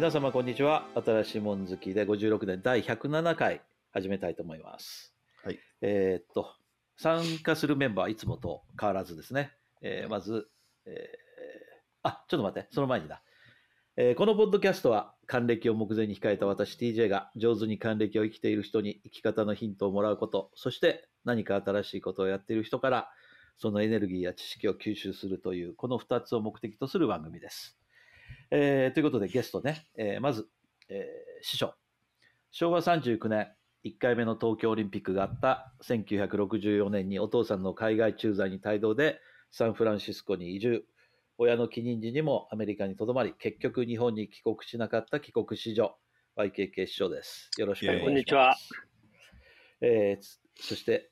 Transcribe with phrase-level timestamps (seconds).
[0.00, 0.86] 皆様こんにちは。
[0.94, 3.60] 新しいもん好きで56年第107回
[3.92, 5.12] 始めたいと思います。
[5.44, 5.58] はい。
[5.82, 6.54] えーっと、
[6.96, 9.52] 参加するメンバーはいつもと変わらずですね。
[9.82, 10.48] えーまず、
[10.86, 10.94] えー
[12.02, 13.22] あ、ちょっと待って、その前にだ。
[13.98, 23.10] えーこのポッドキャストは還暦を目前に控えた私 TJ が上手に還暦を生きている人に生き方のヒントをもらうこと、そして何か新しいことをやっている人から
[23.58, 27.76] そのエネルギーや知識を吸収するというこの2つを目的とする番組です。
[28.50, 30.48] えーということでゲストね、えーまず、
[30.88, 31.74] えー師匠。
[32.50, 33.48] 昭和39年、
[33.84, 39.20] 1回目の東京オリンピックがあった1964年にお父さんの海外駐在に帯同で
[39.52, 40.84] サンフランシスコに移住。
[41.38, 45.96] 親の帰任時にもアメリカにとどまり、結局日本に帰国しなかった帰国子女、
[46.36, 47.50] YKK 師匠です。
[47.56, 48.04] よろしくお願いします。
[48.04, 48.56] こんにちは。
[49.80, 51.10] えーつそして、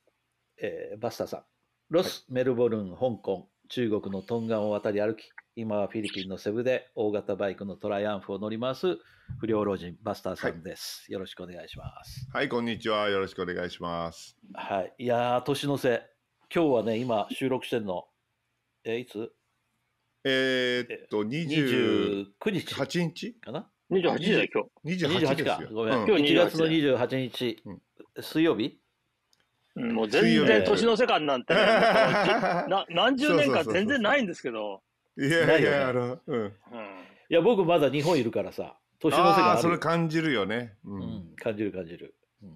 [0.60, 1.44] えーバスターさん。
[1.88, 8.96] ロス、メルボルン、香港、中国のトンガンを渡り歩き、今はフィリピンのセブで大型バイクのトライアンフを乗り回す
[9.40, 11.04] 不良老人バスターさんです。
[11.10, 12.28] よろしくお願いします。
[12.32, 13.08] はい、こんにちは。
[13.08, 14.36] よろしくお願いします。
[14.54, 14.94] はい。
[14.98, 16.08] いやー、年の瀬。
[16.54, 18.04] 今日はね、今収録してんの、
[18.84, 19.32] えーいつ？
[20.22, 23.34] えー、っと、28 ?29 日日？
[23.40, 25.06] かな？28時だよ、今日。
[25.06, 25.68] ?28 28ですよ。
[25.70, 27.82] かごめん、うん今日1月の28 28日、うん
[28.22, 28.78] 水曜日？
[29.74, 31.60] うんもう全然年の瀬感なんてね、
[32.70, 34.84] な何十年間全然ないんですけど。
[35.18, 36.40] いやないや、あの、うん。
[36.40, 36.52] うん
[37.30, 40.74] いや、僕まだ日本いるからさ、年の瀬があるよそれ感じるよね。
[40.84, 40.94] う。
[40.94, 42.14] うんん、感じる感じる。
[42.42, 42.48] うん、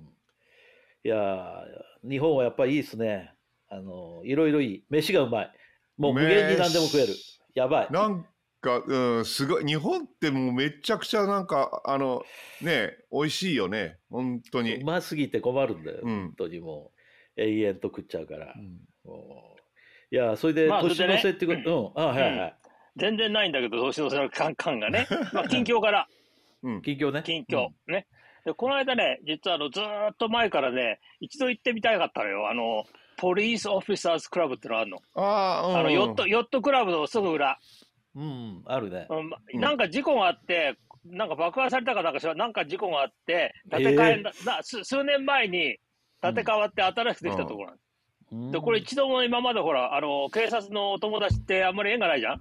[1.04, 3.34] いやー、日本はやっぱりいいですね。
[3.68, 4.84] あの、いろいろいい。
[4.88, 5.52] 飯がうまい。
[5.98, 7.14] もう無限に何でも食える。
[7.54, 7.88] やばい。
[7.90, 8.26] なん
[8.62, 9.64] か、うん、すごい。
[9.66, 12.22] 日本ってもうめちゃくちゃなんか、あの、
[12.62, 13.98] ね、美味しいよね。
[14.08, 14.82] 本当うに。
[14.84, 15.98] ますぎて困るんだよ。
[16.02, 16.92] うん本当にも
[17.36, 18.54] う、永遠と食っちゃうから。
[18.56, 19.51] うんもう
[20.12, 22.54] いやー、それでまあ年のそれでね瀬ってこと、うん、あ、はいはい。
[22.96, 25.06] 全然ないんだけど、年の瀬の感感がね。
[25.32, 26.06] まあ、近況から、
[26.62, 26.82] うん。
[26.82, 27.22] 近況ね。
[27.24, 27.68] 近況。
[27.86, 28.06] ね。
[28.44, 32.50] で、この間ね、実はあの、ずーっと前からね、一度行ってみたかったのよ。
[32.50, 32.84] あの、
[33.16, 34.98] ポリースオフィサーズクラブってのあるの。
[35.14, 35.76] ああ、うん。
[35.78, 37.58] あの、ヨット、ヨットクラブのすぐ裏。
[38.14, 39.06] うん、うん、あるね。
[39.08, 45.78] うんまうんなんか事故があって、なんか爆破されたかなんかしら、なんか事故があって、建て替え、えーな数数年前に
[46.20, 47.91] 建て替わって新しくできたところなんです。
[48.32, 52.40] うんで、これ一度も今までほら、あの、警察のお友達ってあんまり縁がないじゃん？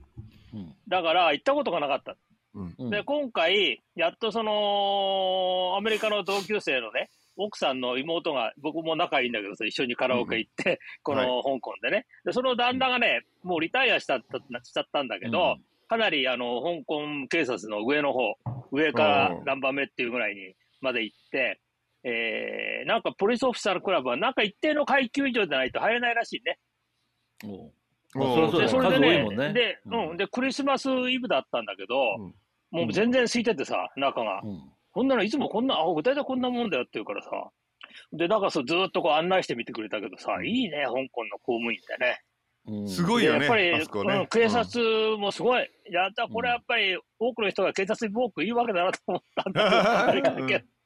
[0.53, 0.73] うん。
[0.87, 2.15] だから行ったことがなかった。
[2.55, 2.75] うん。
[2.79, 12.05] うんで、今回、やっとその、アメリカの同級生のね、奥さんの妹が、僕も仲いいんだけどさ、一緒にカラオケ行って、 この香港でね。
[12.25, 15.63] で、その旦那がね、もうリタイアしたったしちゃったんだけど、うん。
[15.87, 18.35] かなりあの、香港警察の上の方、
[18.71, 19.41] 上からう。
[19.41, 21.59] ん何番目っていうぐらいにまで行って、
[22.03, 26.59] えー、なんかポリスオフィサーのクラブはなんか一定の階級以上じゃないと入れないらしいね。
[28.13, 32.33] それでねねで、うんうん、で、クリスマスイブだったんだけど、うん
[32.71, 34.41] もう全然空いててさ、中が。
[34.43, 37.29] うんこんなのいつもこんな、あ、大体こんなもんだよって言うからさ。
[38.11, 42.21] で、だからそうずーっとこう案内してみてくれたけどさ、いいね、香港の公務員ってね。
[42.67, 43.39] うんすごいよね。
[43.39, 45.67] でやっぱり、ねうん、警察もすごい。
[45.89, 50.59] やった、これやっぱり多くの人が警察に文句言うわけだなと思ったんだけど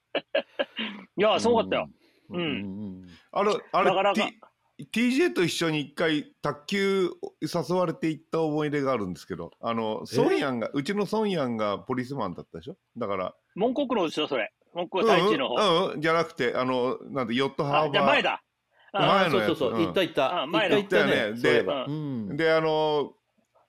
[1.18, 1.90] いや、すごかったよ。
[2.30, 2.40] うん。
[2.40, 7.10] うんあの、あれなかなか T- TJ と一緒に一回卓球
[7.42, 12.76] 誘われて行った思い出があるんですけど、あの、ソンヤンが、うちのソンヤンがポリスマンだったでしょ？
[12.98, 14.52] だから、門国の後ろ、それ。
[14.74, 15.56] 門国は第一の方。
[15.56, 17.90] うんうん、うんじゃなくて、あの、なんで、ヨットハーバー。
[17.90, 18.42] あ、じ前だ。
[18.92, 20.48] あああ、そうそうそう、前のやつ行った行った。
[20.48, 21.12] 前のった行ったね。
[21.28, 21.66] 行ったよね。
[21.88, 21.92] でう
[22.34, 23.14] んで、あの、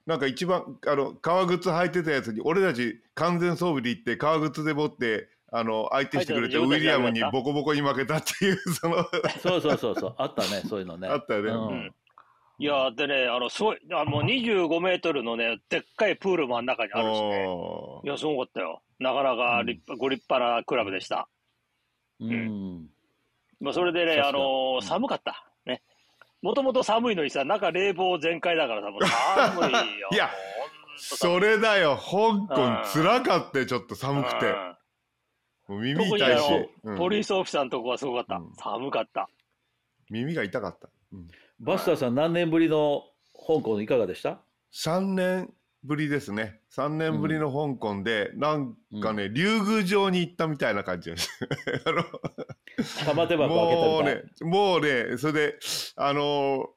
[0.05, 8.97] なんか一番、あの、革靴履いてたやつに、俺たち完全装備で行って、革靴で持って、あの、相手してくれて、ウィリアムにボコボコに負けたっていう、その、
[9.41, 11.07] そうそうそうそう、あったね、そういうのね。
[11.07, 11.93] あったよねうんうん
[12.59, 17.45] いや、でね、あの、すごい、あの、もう25メートルのね、でっかいプールもあん中にあるしね。
[18.03, 18.81] いや、すごかったよ。
[18.97, 21.27] なかなか立派、ご立派なクラブでした。
[22.19, 22.87] うん。
[23.61, 25.45] まあ、それでね、あの寒かった。
[25.67, 25.83] ね。
[26.41, 30.09] もともと寒いのにさ、中冷房全開だからさ、もう寒いよ。
[30.13, 30.31] いや
[30.97, 34.55] それだよ、香うん港、辛かったよ、ちょっと寒くて。
[35.67, 38.35] もう耳特に痛いしあ、の、うんポリスオフィサーのとこはすごかった。
[38.37, 39.29] うん寒かった。
[40.09, 40.89] 耳が痛かった。
[41.13, 41.27] うん
[41.59, 43.01] バスターさん、何年ぶりの
[43.33, 44.39] 香港いかがでした
[44.73, 45.51] ？3年
[45.83, 46.59] ぶりですね。
[46.75, 51.29] 3年ぶりの香港で、なんかね、竜宮城に行ったみたいな感じです。
[51.85, 52.03] あの
[53.05, 55.59] 玉手箱開けたもうみたいね、もうね、それで、
[55.95, 56.67] あのー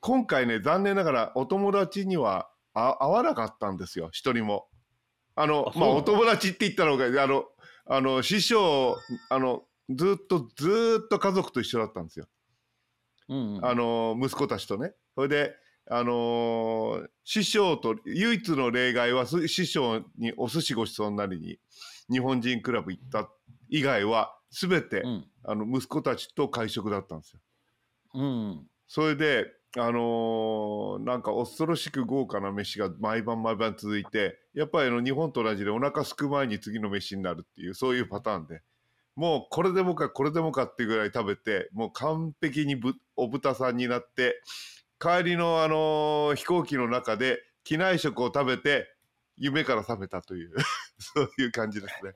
[0.00, 4.68] 今回ね、残念ながらお友達にはあ会わなかったんですよ、一人も。
[5.34, 5.96] あの、まあ、あそうなの？
[5.96, 7.46] お友達って言ったのが、あの、
[7.86, 8.96] あの、師匠、
[9.30, 12.26] あの、ずっと、ずっと家族と一緒だったんですよ。
[13.28, 14.94] うんうんあの、息子たちとね。
[15.14, 15.54] それで、
[15.88, 21.58] あのー師匠と唯一の例外はす師匠にお寿司ごちそうになりに
[22.10, 23.28] 日本人クラブ行った
[23.68, 25.26] 以外は全て、うん。
[25.44, 27.40] あの息子たちと会食だったんですよ。
[28.14, 28.66] うん。
[28.88, 29.46] それで
[29.78, 38.62] あのーなんか恐ろしく豪華な飯が毎晩毎晩続いてやっぱりあの日本と同じでお腹すく前に次の飯になるっていうそういうパターンで。
[39.14, 44.42] もうこれでもかこれでもかっていうぐらい食べてもう完璧にぶお豚さんになって
[44.98, 48.94] 帰りの、あのー飛行機の中で機内食を食べて
[49.38, 50.52] 夢から覚めたという
[50.98, 52.12] そういう感じですね。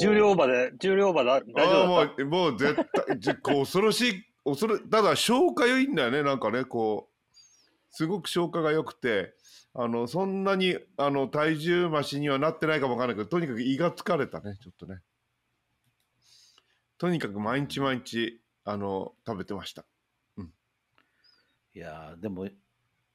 [0.00, 2.74] 重量オーバーで、重量オーバーだ、大丈夫だっああもうもう絶
[3.06, 6.22] 対じこう恐ろしい恐ろただ消化良いんだよね。
[6.22, 7.34] なんかねこう
[7.90, 9.34] すごく消化が良くて
[9.72, 15.00] あのそんなにあの体重増しにはなってないかもわからないけどとにかく胃が疲れたねちょっとね。
[16.98, 19.84] とにかく毎日毎日あの食べてました。
[21.76, 22.46] いやーでも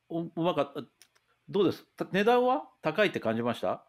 [0.10, 0.82] おうまかった。
[1.48, 1.86] どうです？
[1.96, 2.64] た値段は？
[2.82, 3.86] 高いって感じました？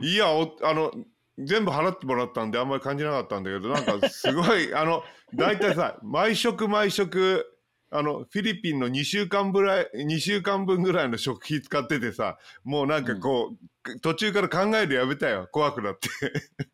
[0.00, 0.92] いやおあの
[1.38, 5.02] 全部払ってもらったんであんまり感じなかったんだけどなんかすごい あの
[5.34, 7.46] 大体さ毎食毎食
[7.90, 16.08] あのフィリピンの2週間ぐらい2週間分ぐらいの食費使っててさもうなんかこう、途中から考えるやめたよ怖くなって。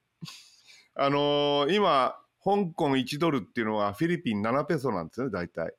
[0.94, 5.75] あのー今香港1ドルっていうのはフィリピン7ペソなんですよね大体。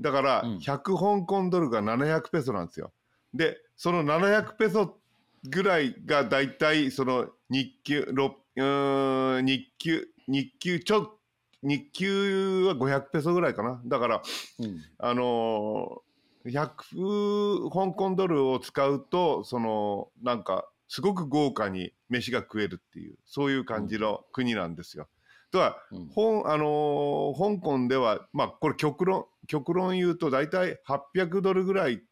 [0.00, 0.56] だからうん。
[0.58, 2.92] 100香港ドルが700ペソなんですよ。
[3.34, 5.00] でその700ペソ
[5.44, 11.18] ぐらいが大体その日給ろうーん日給日給ちょ
[11.62, 13.80] 日給は500ペソぐらいかな。
[13.84, 14.22] だから
[14.58, 14.80] うん。
[14.98, 25.08] あのー、100香港ドルを使うとそのなんかすごく豪華に飯が食えるっていうそういう感じの国なんですよ。
[25.50, 26.08] とはうん。
[26.08, 32.02] 本あのー香港ではまあこれ極論極論言うと大体800ドルぐらい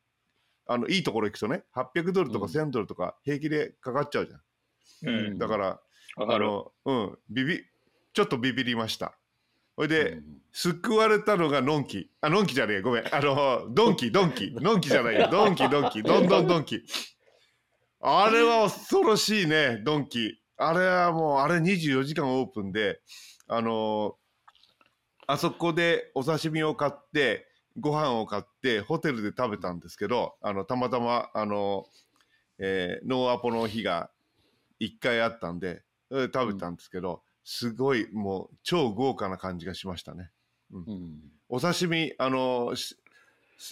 [0.73, 4.39] あのいいところ行くとね800ドルとかうん1000ドルとか平気でかかっちゃうじゃん。
[4.39, 5.11] た。
[5.11, 5.39] うん。
[5.39, 5.81] だから。
[6.17, 7.61] あのうんビビ
[8.13, 9.19] ちょっとビビりました。
[9.77, 12.11] それで、うん救われたのがのんき。
[12.21, 13.15] あ、のんきじゃねえ、ごめん。
[13.15, 14.51] あの、ドンキ、ドンキ。
[14.51, 15.29] のんきじゃないよ。
[15.31, 16.03] ドンキ、ドンキ。
[16.03, 16.83] どんどんドンキ。
[18.01, 20.41] あれは恐ろしいね、ドンキ。
[20.57, 23.01] あれはもう、あれ24時間オープンで、
[23.47, 24.17] あの
[25.29, 27.47] あそこでお刺身を買って、
[27.79, 31.87] ご飯を買って、ホテルで食べたんですけど、あの、たまたま、あの、
[32.59, 34.11] えーノーアポの日が
[34.81, 40.31] 1回あったんで、食べたんですけど、すごいもう超豪華な感じがしましたね。
[40.73, 41.21] うん。
[41.49, 42.97] お刺身あのし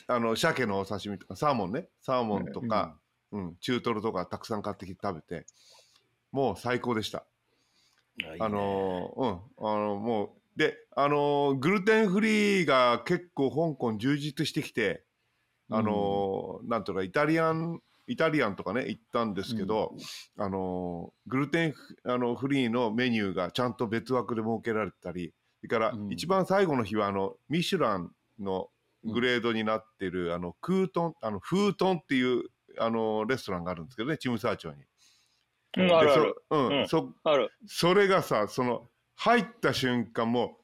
[0.07, 1.89] あの鮭のお刺身とかサーモンね。
[2.01, 2.97] サーモンとか、
[3.33, 3.57] うん。
[3.61, 5.47] 中トロとかたくさん買ってきて食べて
[6.33, 7.25] もう最高でした。
[8.25, 8.37] あいいね。
[8.41, 9.31] あのうん。
[9.59, 15.05] あのもうであのグルテンフリーが結構香港充実してきて
[15.71, 19.95] あの、なんとかイタリアンイタリアンとかね行ったんですけど、
[20.37, 26.13] あのグルテンフあのフリーのメニューがちゃんと別枠で設けられてたりそれからうん。
[26.13, 28.11] 一番最後の日はあのミシュラン
[28.41, 28.69] の
[29.05, 32.45] グレードになってる、あのクートンあのフートンっていう
[32.79, 34.75] あのレストランがあるんですけどねチムサー町に。
[35.77, 36.35] うん、あるあでる。
[36.51, 36.81] そ,、うん。
[36.81, 36.89] うん。
[36.89, 37.51] そある。
[37.67, 38.89] それがさその
[39.19, 40.59] 入った瞬間も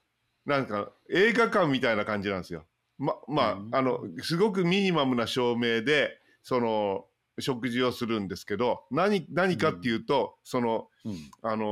[0.47, 2.65] うなんか映画館みたいな感じなんですよ。
[2.99, 3.75] ままあ、うん。
[3.75, 7.06] あのすごくミニマムな照明でその
[7.41, 11.17] 食事をするんですけど何何かっていうと、そのうん。
[11.43, 11.67] あの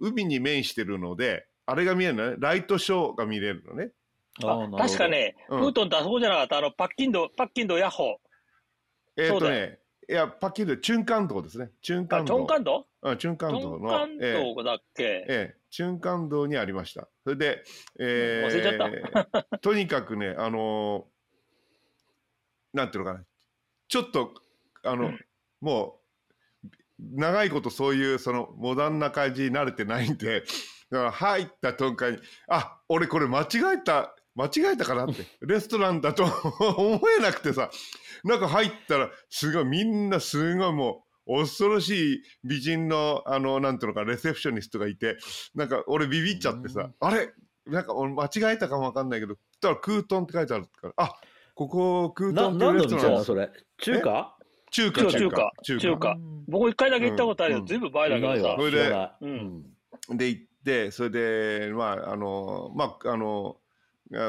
[0.00, 2.36] ー海に面してるのであれが見えるのね。
[2.38, 3.90] ライトショーが見れるのね。
[4.42, 5.60] あ確かね、うん。
[5.60, 8.18] フートンってあそこじゃなかった、あの、パッキンド、パッキンドヤッホ
[9.16, 11.70] えっ、そうだとねいやパッキリでチュンカン道ですね。
[11.82, 12.16] チュンー。
[12.16, 12.36] あ、チカン道？
[12.36, 15.02] ョンカンドうんチュンカンチ道のョンカンええドだっけ？
[15.04, 17.08] ええ、中間道にありました。
[17.24, 17.64] それで、
[17.98, 21.14] え忘れちゃー、 とにかくね、あのー
[22.76, 23.24] なんていうのかな、
[23.86, 24.34] ちょっと、
[24.82, 25.12] あの、
[25.60, 26.00] も
[26.64, 30.42] う、長いことそういう、その、モダンな感じに慣れてないんで、
[30.90, 32.18] だから入った瞬間に、
[32.48, 36.24] あ、俺これ間違えた、間違えたかなって、レストランだと
[36.76, 37.70] 思えなくてさ、
[38.24, 45.16] なんか入ったら、すごい、みんなすごいもう、恐ろしい美人の、あの、なんていうのか、レセプショニストがいて、
[45.54, 47.32] なんか俺ビビっちゃってさ、あれ？
[47.66, 51.14] なんか俺間違えたかもわかんないけど、たらクートンって書いてあるから、あ
[51.54, 53.50] ここクートなンっていうレストランです何の店なのそれ？
[53.78, 54.36] 中華？
[54.70, 55.36] 中華、中中華。
[55.36, 56.16] 華、中華。
[56.48, 57.60] 僕一回だけ行ったことあるよ。
[57.60, 57.66] うん。
[57.66, 57.92] ずいぶん。
[57.92, 58.42] 前だけどさない。
[58.42, 58.56] わ。
[58.58, 60.16] それでうん。
[60.18, 63.63] で行って、それで、まあ、あの、まあ、あの、あ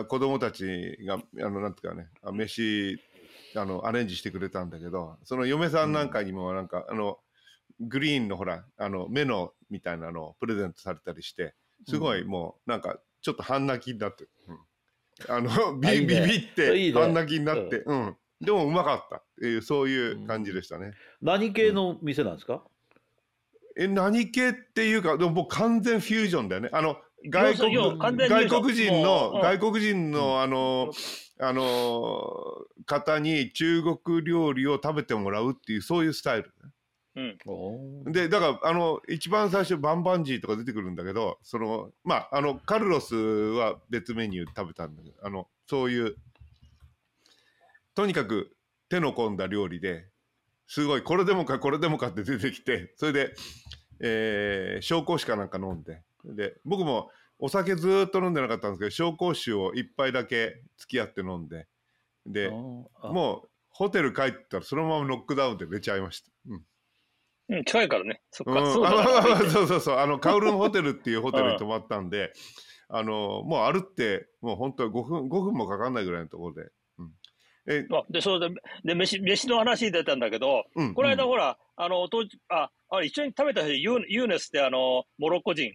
[0.07, 2.97] 子供たちが、あの、なんていうかね、あ飯、
[3.55, 7.19] あの、アレンジしてくれたんだけど、その嫁さんなんかにも、なんか、あの、
[7.79, 11.55] グリーンのほら、あの、目のみたいなのをプレゼントされたりして、
[11.87, 14.59] すごいもう、なんか、ちょっと半泣きになって、うん。
[15.29, 18.17] あのあ ビビビって半泣きになって、うん。
[18.41, 20.93] でもうまかったっていうそういう感じでしたね。
[21.21, 22.63] 何系の店なんですか、
[23.77, 26.69] え何系っていうかでももう完全フュージョンだよね。
[26.71, 26.97] あの
[27.29, 30.91] 外国外国人のうん外国人のあの
[31.39, 32.21] あの
[32.85, 36.51] 方に中国料理を食べてもらうっていうそういうスタイル。
[37.15, 38.11] うん。
[38.11, 46.15] でだからあの一番最初バンバンジーとか出てくるんだけどそのまああのカルロスは別メニュー食べたんだけどあのそういう
[47.95, 48.55] とにかく
[48.89, 50.05] 手の込んだ料理で
[50.67, 53.33] すごいこれでもかこれでもかって出てきてそれで、
[54.01, 56.01] えー紹興酒かなんか飲んで
[56.33, 61.67] で僕もお酒ずーっと飲んでなかったんですけど紹興酒を一杯だけ付き合って飲んで
[62.25, 66.31] でもうホテル帰ったらそのままノックダウンで寝ちゃいました。
[66.47, 66.63] うん。
[67.57, 68.21] うん、近いからね。
[68.31, 68.61] そっか。
[68.61, 69.97] うん、そうそうそうそう。
[69.97, 72.31] あのカウルンホテルっていうホテルに泊まったんで
[72.87, 76.61] あのもう歩ってもう本当5分5分もかかんないぐらいのところで、
[76.99, 77.11] うん、
[77.67, 78.49] えあで、そうで、
[78.83, 80.93] で、飯、飯の話出たんだけど、うん。
[80.93, 85.73] この間うんほら、あの、当時、あ、あれ一緒に食べた人、ユーネスってあの、モロッコ人、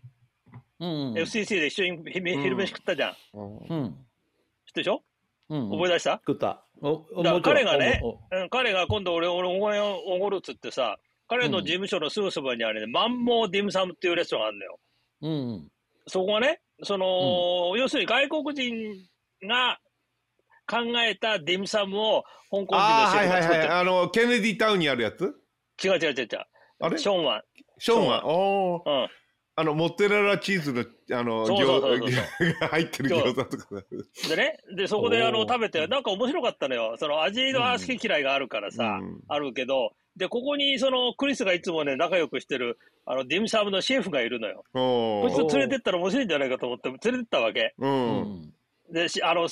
[0.80, 3.12] うん、FCC で一緒に昼昼飯食ったじゃん。
[3.12, 3.38] 知う
[3.74, 3.92] ん、っ
[4.72, 5.02] てるでしょ？
[5.50, 6.20] うん、思い出した？
[6.26, 6.64] 食った。
[6.82, 8.00] おおだ彼がね
[8.32, 14.78] うん、彼が今度俺、俺、おごれおごるっつってさ、彼の事務所のすぐそばにあるね、 Man Mo Dim Sum っていうレストランがあるのよ。
[15.22, 15.68] うん、
[16.06, 18.96] そこがね、その、要するに外国人
[19.46, 19.78] が
[20.66, 23.74] 考えたディムサムを香港人のああはいはいはが作ってる。
[23.76, 25.24] あのケネディタウンにあるやつ？
[25.84, 26.28] 違う違う違う違う。
[26.80, 26.96] あれ？
[26.96, 27.42] ショーンワン。
[27.78, 28.26] ショーンは。
[28.26, 28.90] おー。
[28.90, 29.08] うん。
[29.60, 33.84] あのモッツァレラチーズのあの餃が 入ってる餃子とか。
[34.28, 36.96] でね、で、そこであの食べて、なんか面白かったのよ。
[36.98, 39.20] その味の好き嫌いがあるからさ、うん。
[39.28, 44.64] あるけど、で、ここにそのクリスがいつもね、仲良くしてる、あの、ディムサムのシェフがいるのよ。
[44.72, 47.74] こいつ連れてったら面白いんじゃないかと思って、連れてったわけ。
[47.78, 48.22] ううん。
[48.40, 48.52] ん、
[48.90, 49.46] で、しあの、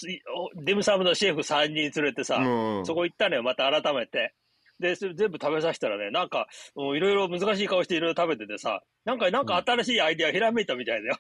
[0.56, 2.86] ディムサムのシェフ3人連れてさ、うん。
[2.86, 4.32] そこ行ったのよ、また改めて。
[4.80, 11.16] で、それ全部食べさせたらね、なんか、いろいろ難しい顔していろいろ食べててさ、なんか、なんか新しいアイディアひらめいたみたいだよ。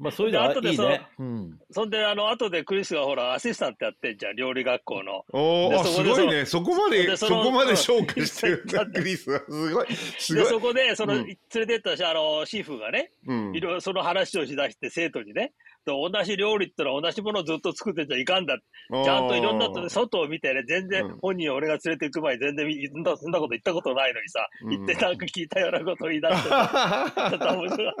[0.00, 1.06] まあそういうのはで後でいいね。
[1.18, 5.24] うん、そんで、あの、後でクリスがほら、アシスタントやってんじゃん、料理学校の。
[5.32, 6.46] おーあでそこですごいね。
[6.46, 9.40] そこまでそでそのこまで消化してる うんクリスは。
[9.40, 9.86] すごい。
[10.18, 10.50] すで、ごい。
[10.50, 11.26] そこで、その、うん。
[11.26, 13.54] 連れてったし、あの、シーフがね、うん。
[13.54, 15.52] いろいろその話をしだして、生徒にね、
[15.84, 18.58] で同じ料理ってのは同じものをずっと作ってちゃいかんだ。
[18.58, 21.18] ちゃんといろんなと外を見てね、全然うん。
[21.20, 24.68] 本人を俺が連れて行く前に全然そんなそんなこと言ったことないのにさ、うん。
[24.70, 27.94] 言ってなんか聞いたようなことを言い出してさ、 ちょっと面白い。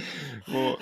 [0.48, 0.78] も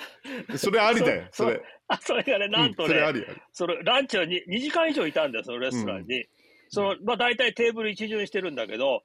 [0.53, 1.61] うそれありだよそれ。
[1.87, 6.25] あ、それがね、なんとうんそれあね、りありそのランチは 2, 2時間以上いたんだよ、そのレストランに。
[6.69, 9.03] その、まあ大体テーブル一巡してるんだけど、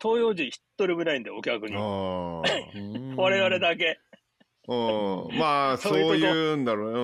[0.00, 1.76] 東洋人一人もいないんだよ、お客に。
[1.76, 3.98] 我々だけ。
[4.68, 5.38] うん。
[5.38, 6.98] まあ そういうんだろうう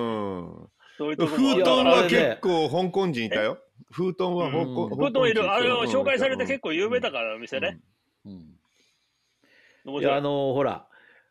[0.65, 0.69] ん。
[0.97, 3.59] そういうとこ封筒は結構香港人いたよ。
[3.91, 4.97] 封筒は香港うん。
[4.97, 5.51] 封筒いる。
[5.51, 7.79] あれを紹介されて構結構有名だから、お店ね。
[8.25, 8.57] うん。
[9.85, 10.03] 面白い。
[10.03, 10.86] いやあのほら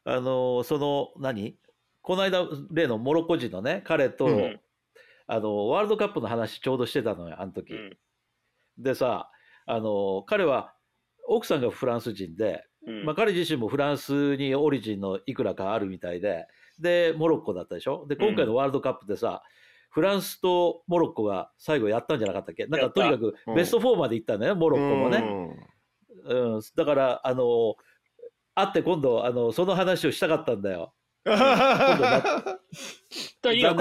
[0.07, 1.59] あのその何？
[2.01, 4.61] この間例のモロッコ人のね彼と、うん。
[5.27, 7.99] あのワールドカップの話ちょうどしてたのよあの時、うん。
[8.79, 9.29] でさ
[9.67, 10.73] あの彼は
[11.27, 13.05] 奥さんがフランス人で、うん。
[13.05, 16.47] まあ、彼自身もフランスにオリジンのいくらかあるみたいで
[16.79, 18.07] でモロッコだったでしょ？
[18.09, 19.43] で今回のワールドカップでさ、
[19.91, 22.67] フランスとモロッコが最後やったんじゃなかったっけ？
[22.67, 25.25] なんかとにかくベスト4まで行ったんだよ、モロッコもね。
[26.25, 27.75] うん、だからあの
[28.57, 30.93] 会って今度あのその話をしたかったんだよ。
[31.27, 31.37] 帰っ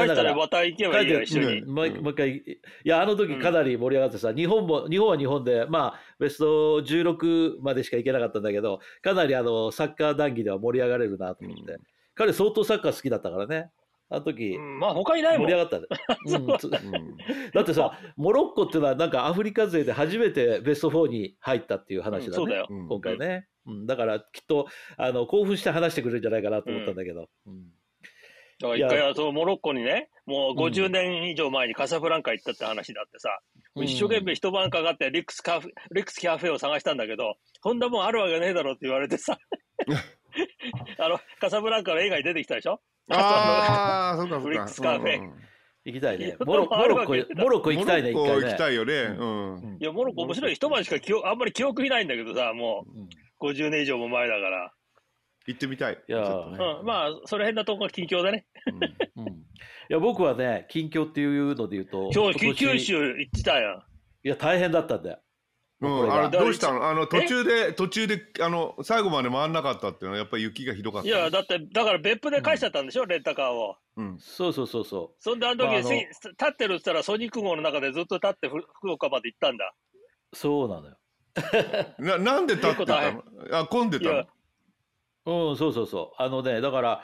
[0.07, 1.61] たらまた行けばいいよ、一緒に。
[1.61, 2.43] もう一回い
[2.83, 11.77] やあの時かなり盛り上がってさ、日本も日本は日本でまあベスト16までしか行けなかったんだけどかなりあのサッカー談義では盛り上がれるなと思って、
[12.15, 13.69] 彼相当サッカー好きだったからね。
[14.07, 15.47] あの時うんまあ、他いないもん。
[15.47, 15.59] 盛り。
[15.59, 15.79] 上がった。
[15.81, 15.87] ね、
[16.47, 16.69] うんつう。
[16.69, 16.71] ん。
[17.53, 23.85] だってさモロッコっていうのはなんかアフリカ勢で初めてベスト4に入ったっていう話だね、うんそうだ今回ね、うん。
[23.85, 24.67] だからきっと
[24.97, 27.63] あの興奮して話してくれるんじゃないかなと思ったんだけど、うん。
[28.59, 33.39] だから一回、そのモロッコにね、もう50年以上前にカサブランカ行ったって話だってさ、
[33.75, 33.83] うん。
[33.85, 39.37] 一生懸命一晩かかってリックスカフェ、リックスキャフェを探したんだけど、そんなもんあるわけねえだろって言われてさ、
[40.99, 42.79] あの、カサブランカの映画に出てきたでしょ？
[43.11, 44.47] ああそうかそうか。
[44.47, 45.17] Rick's Cafe。
[45.19, 45.33] うんうん
[45.87, 46.17] 行きたい。
[46.17, 46.35] ね。
[46.43, 48.57] モロモロッコモロッコ行きたいね、一モロッコ行き回ね。
[48.57, 48.93] たいよね。
[49.19, 49.77] ううん。
[49.79, 50.55] いや、モロッコ面白い。
[50.55, 52.99] 一晩しか記憶、あんまり記憶にないんだけどさ、もう。
[53.01, 53.03] ん。
[53.03, 53.07] う
[53.51, 54.73] 50年以上も前だから。
[55.47, 56.03] 行ってみたい。
[56.07, 56.25] いやね。
[56.79, 58.45] うん、まあ、その辺のとこが近況だね。
[59.15, 59.27] うん。
[59.89, 63.83] いや僕はね、近況っていうので言うと、 今日、九州行ってたやん。
[64.23, 65.19] いや、大変だったんだよ。
[65.81, 66.89] うん、あのどうしたの？
[66.89, 71.07] あの途中で途中であの最後まで回んなかったっていうのはやっぱり雪がひどかった。
[71.07, 73.75] いや、だって、だから別府で返しちゃったんでしょ、レンタカーを。
[73.97, 74.17] うん。
[74.17, 76.15] そうそうそうそそんで、あの時、まああのせ立
[76.49, 79.73] ってるって言ったら、ソニック号の中でずっと立ってふ福岡まで行ったんだ。
[80.31, 80.97] うそうなのよ
[81.99, 83.23] ななんで立ってたの？
[83.51, 84.09] あ混んでた
[85.25, 85.51] の？
[85.51, 86.21] うんそうそうそう。
[86.21, 87.01] あのねだから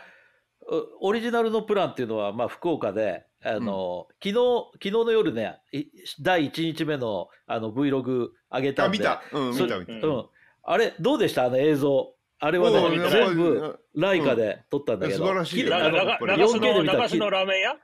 [0.69, 4.35] うオリジナルのプランっていうのは、まあ、福岡であの、昨日
[4.73, 5.85] 昨日の夜ねい
[6.21, 9.07] 第1日目のあの Vlog 上げたんで。
[9.07, 9.38] あ見た。
[9.39, 9.93] うんそ見た見た。
[9.93, 10.01] うん。
[10.01, 10.25] うん、
[10.63, 11.45] あれどうでした？
[11.45, 12.13] あの映像。
[12.43, 15.69] あれはね全部ライカで撮ったんだけど、うん素晴らしいよ。
[15.69, 17.75] な綺麗あのなやっぱり 4K 中洲の、で見たら中洲のラーメン屋？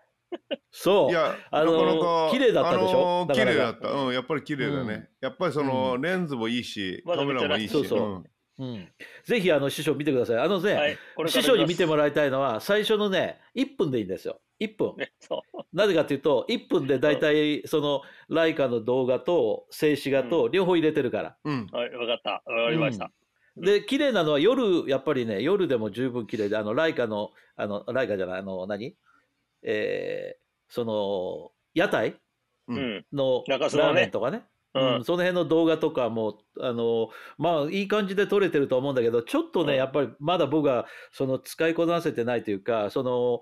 [0.72, 1.10] そう。
[1.12, 3.24] いや、あのーなかなか綺麗だったでしょ？
[3.24, 3.92] あのーなかなか綺麗だった。
[3.92, 4.94] うん、やっぱり綺麗だね。
[4.94, 5.08] うん。
[5.22, 7.72] やっぱりその、うレンズもいいし、カメラもいいし。
[7.72, 8.00] そうそう。
[8.00, 8.24] ん。
[8.60, 8.88] うん、
[9.24, 10.40] ぜひあの師匠見てください。
[10.40, 14.42] あのね、はい、師匠に見てもららいたいのは最初のね1分でいいんですよ。
[14.60, 14.96] 1分。
[14.98, 15.62] ね、そう。
[15.74, 21.68] なぜかというと1分で大体そのライカの動画と静止画と両方入れてるから、うん。
[21.72, 22.32] はい、わかった。
[22.52, 23.12] わかりました。
[23.58, 28.96] で綺麗なのは夜やっぱりね夜でも十分綺麗であのライカのあのライカじゃないあの何？
[29.64, 32.10] えーその屋台？
[32.68, 32.78] ううん。
[32.98, 33.06] ん。
[33.14, 34.44] のラーメンとかね。
[34.74, 34.96] うん。
[34.98, 39.80] うん、その辺の動画とかもあのまあいい感じで撮れてると思うんだけどちょっとね、うん。
[39.80, 43.42] やっぱりまだ僕はその使いこなせてないというかその、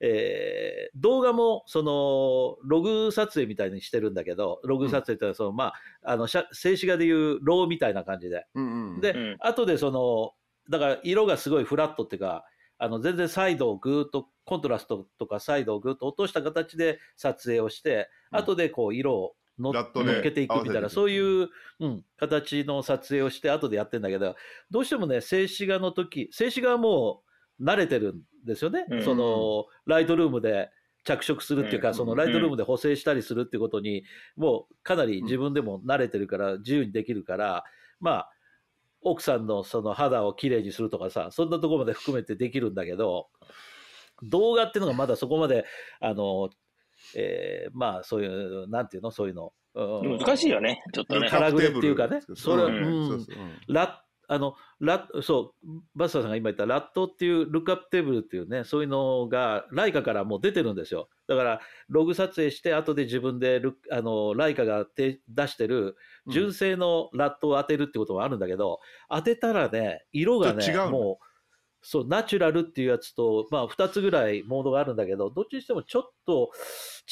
[0.00, 5.74] えー動画もそのログ撮影みたいにしてるんだけどログ撮影ってのはその、まあ
[6.04, 8.46] あの写静止画でいうローみたいな感じで。
[8.54, 9.00] うんうん。
[9.00, 9.36] で、うん。
[9.40, 10.32] 後でその
[10.70, 12.44] だから色がすごいフラットっていうか
[12.82, 18.38] あの全然サイドをぐーっとコントラストとかサイドをぐーっと落とした形で撮影をして、うん。
[18.38, 19.74] 後でこう色を乗っ
[20.22, 21.48] けていくみたいなそういう、
[21.80, 24.34] うん、形の撮影をして後でやってんだけど
[24.70, 27.20] どうしてもね静止画の時静止画はも
[27.58, 29.04] う慣れてるんですよね、うん。
[29.04, 30.70] そのライトルームで
[31.04, 31.94] 着色するっていうか、うん。
[31.94, 34.04] そのライトルームで補正したりするっていうことに
[34.36, 37.64] もうかなり自分でも慣れてるから自由にできるから
[38.00, 38.30] まあ
[39.02, 43.28] 奥さんのその肌をきれいにするとかさそんなところまで含めてできるんだけど
[44.22, 45.64] 動画っていうのがまだそこまで
[46.00, 46.50] あの、
[47.16, 49.10] えーまあそういうなんていうの？
[49.10, 50.18] そういうの、うん。
[50.18, 51.30] 難しいよね、ちょっとね。
[51.30, 52.20] カラグレっていうかね。
[52.34, 52.74] それはうん。
[52.74, 53.08] うん。
[53.08, 53.36] そうそう。
[53.38, 53.90] うんラッ
[54.32, 55.66] あのラッそう。
[55.96, 61.08] バスターさんが今言ったラットっていうルックアップテーブルっていうねそういうのがライカからもう出てるんですよ。
[61.26, 65.96] だからログ撮影して後で自分でルッあのライカが手出してる
[66.30, 71.24] 純正のラットを当てるってこともあるんだけど、当てたらね色がねもう
[71.82, 76.50] そうナチュラルっていうやつと、まあ、2つぐらいモードがあるんだけどどっちにしてもちょっと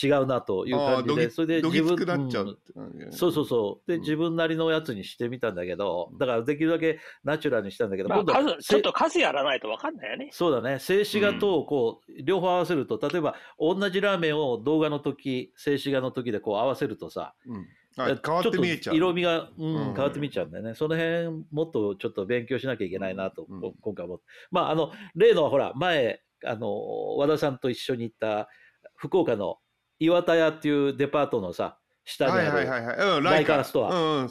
[0.00, 2.58] 違うなというあ感じでそれで自分つくなっちゃうんう。
[2.76, 3.90] うんそうそうそう。
[3.90, 4.00] で、うん。
[4.02, 8.24] 自分なりのやつにしてみたんだけど、だからできるだけナチュラルにしたんだけど、まあ、
[8.60, 10.28] ちょっと数やらないとわかんないよね。
[10.32, 17.56] そうだね、静止画とこう、両方合わせると、例えば同じラーメンを動画の時、静止画の時でこう合わせるとさ、うん。
[17.56, 17.64] あ
[17.98, 18.94] 変わって見えちゃう。
[18.94, 19.94] ょっと色味が、うんうん。
[19.94, 20.74] 変わって見えちゃうんだよね。
[20.74, 23.60] その辺、もっとちょっと勉強しなきゃいけないなと、うん。
[23.60, 24.20] こ今回も。
[24.50, 28.48] まあ、あの、例のほら、前、あの、和田さんと一緒に行った
[28.94, 29.58] 福岡の
[29.98, 34.24] 岩田屋っていうデパートのさ、下にある、ライカストア。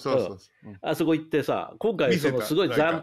[0.82, 3.02] あそこ行ってさ、今回そのすごい残,み、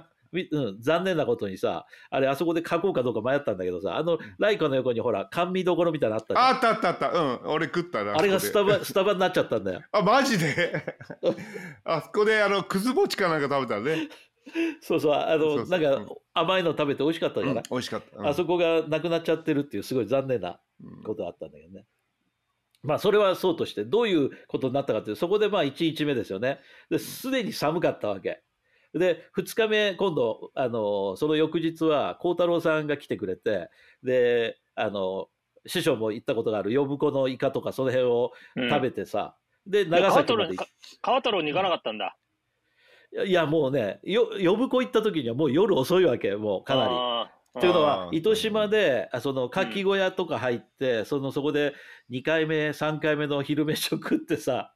[0.51, 7.19] うん、残念なことにさ、あれあそこで書こうかどうか迷ったんだけどさ、あのライカの横にほら、甘味どころみたいなのあったじゃんあったあったあった。
[7.19, 8.17] うん、俺食ったな。
[8.17, 9.83] あれがスタバ、 スタバになっちゃったんだよ。
[9.93, 10.85] あ、マジで？
[11.85, 14.09] あそこで、あの、くず餅かなんか食べたね。
[14.81, 18.19] そうそう、あの、なんか甘いの食べて美味しかったじゃない、うん美味しかった。
[18.19, 21.87] うんあそこがなくなっちゃってるっていうすごい残念なうんことがあったんだけどね。
[22.83, 26.61] まあそれはそうとしてどういうことになったかっていうそこでまあ1日目ですよね。
[26.91, 28.43] ですでに寒かったわけ。
[28.95, 33.69] で2日目今度あのその翌日は孝太郎さんが来てくれて
[34.03, 35.27] であの
[35.67, 38.71] 師匠も行ったことがある呼子のイカとかその辺をうん。
[38.71, 40.57] 食べてさ、で川長崎太郎まで
[41.01, 42.17] 川太郎に行かなかったんだ。
[43.13, 46.91] いやいやもうねよ呼子行った時にはもう夜遅いわけもうかなり。
[46.91, 47.35] あー。
[47.59, 51.73] っていうのは糸島であその牡蠣小屋とか入って、そのそこで
[52.11, 54.75] 2回目3回目の昼飯を食ってさ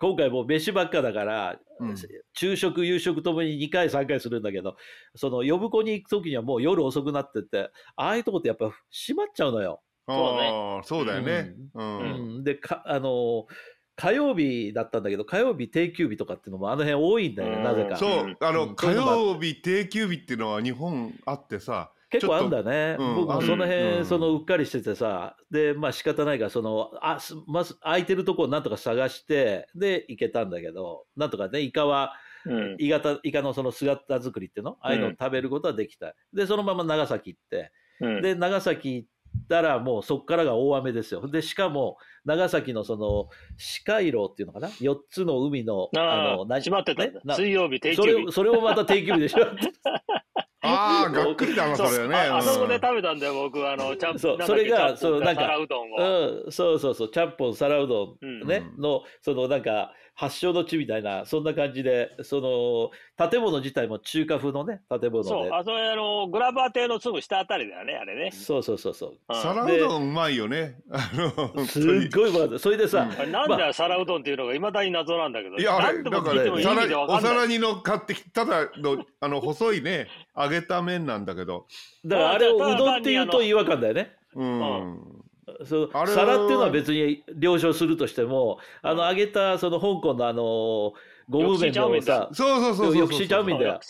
[0.00, 1.94] 今回もう飯ばっかだから、うん
[2.34, 4.76] 昼食夕食ともに2回3回するんだけど
[5.14, 9.80] その呼子に行く時にはもう夜遅くなっててああいうとこってやっぱ閉まっちゃうのよ。
[10.08, 11.54] そうねあーそうだよね。
[11.74, 11.82] う。
[11.82, 13.46] うんんでかあの
[13.96, 17.96] 火曜日だったんだけど火曜日定休日とかっていうのもあの辺多いんだよねなぜか。
[17.96, 24.04] そうう、あうの、ん火曜日定休日っていうのは日本あってさ、結構あるんだね、うん僕もその辺、うん。
[24.06, 25.36] そのうっかりしててさ。
[25.50, 31.06] でまあ仕方ないからそのあすまず空いてるとこをなんとか探してで行けたんだけど。
[31.16, 32.12] なんとかねイカは
[32.46, 32.76] うん。
[32.78, 34.76] イカたイカのその姿作りっていうの？
[34.80, 37.70] ああいうのを食べることはできた、でそのまま長崎行って。
[38.00, 38.22] うん。
[38.22, 39.08] で長崎行っ
[39.48, 41.26] たらもうそこからが大雨ですよ。
[41.28, 47.12] で、しかも長崎のその四回路っていうのかな ?4 つの海の、あの、あ、閉まってたね？
[47.24, 48.16] な水曜日、定そ休日。
[48.16, 48.32] れを。
[48.32, 49.44] それをまた定休日でしょ
[50.62, 52.14] ああ、がっくりだな、それね。
[52.14, 58.82] ああそこでうん食べたんだよ、僕、あの、ちゃんそうなんそれがそうなんか皿うどんそうそうそう、ちゃんぽん、皿うどんね、うん。
[58.82, 62.42] の、そのなんか、発祥の地みたいな、そんな感じで、そ
[63.16, 65.50] の、建物自体も中華風のね、建物そう、で。
[65.50, 68.30] あそれ、あの、グラバー邸のすぐ下あたりだよね、あれね。
[68.30, 69.10] そうそうそうそう。
[69.30, 70.74] うん皿うどんうまいよね。
[70.90, 71.82] あの、本すっ
[72.14, 72.58] ごいうまかった。
[72.58, 75.56] それでさ、うんなんだよ、皿うどんっていうのがいまだに謎なんだけど。
[75.56, 76.50] いや、あれ、だからね、
[76.94, 77.18] お。
[77.18, 80.06] 皿にの買ってきただの、あの、細いね、
[80.36, 81.64] 揚げた麺なんだけど。
[82.04, 84.14] だからあれをうどんっていうと違和感だよね。
[84.34, 84.60] うん。
[84.60, 85.19] そうあ
[85.60, 90.42] れは皿っていうのは別に了承するとしても、あの揚げたその香港のあの
[91.28, 92.96] ゴム麺のさ、そうそうそうそう。
[92.96, 93.80] よくしちゃうみたいな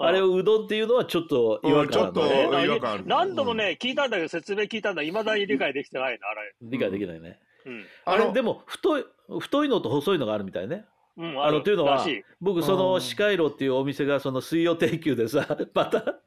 [0.00, 2.64] あれをうどんっていうのはちょっと違和感なんだうんちょっとね。
[2.64, 6.54] 違和感ある何度もね、聞いたんだけど、説明聞いたんだいまだに理解できてないの、あれ。
[6.62, 7.38] 理解できないね。
[7.66, 7.84] うん。
[8.04, 9.04] あれでも太い
[9.40, 10.84] 太いのと細いのがあるみたいね。
[11.18, 12.06] うん、あのというのは
[12.40, 16.20] 僕その四回路っていうお店がその水曜定休でさ また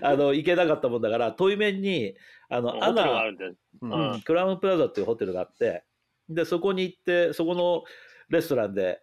[0.00, 2.14] あの行けなかったもんだから遠い面に
[2.48, 3.24] あのアナ。
[3.80, 5.84] うんクラウンプラザっていうホテルがあって
[6.28, 7.84] でそこに行ってそこの
[8.28, 9.00] レストランで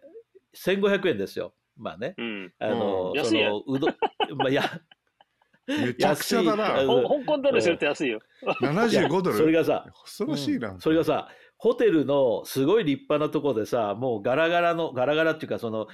[0.54, 2.52] 1500円ですよまあねうん。
[2.58, 3.88] あの、うん安いそのうど
[4.36, 4.62] まあや
[5.66, 6.66] めちゃくちゃだ安な。
[6.86, 8.20] 香港ドルするって安いよ。
[8.62, 9.36] 75ドル。
[9.36, 10.70] それがさ恐ろしいな。
[10.70, 15.86] うんそれがさホテルのすごい立派なとこでさもうガラガラのガラガラっていうかその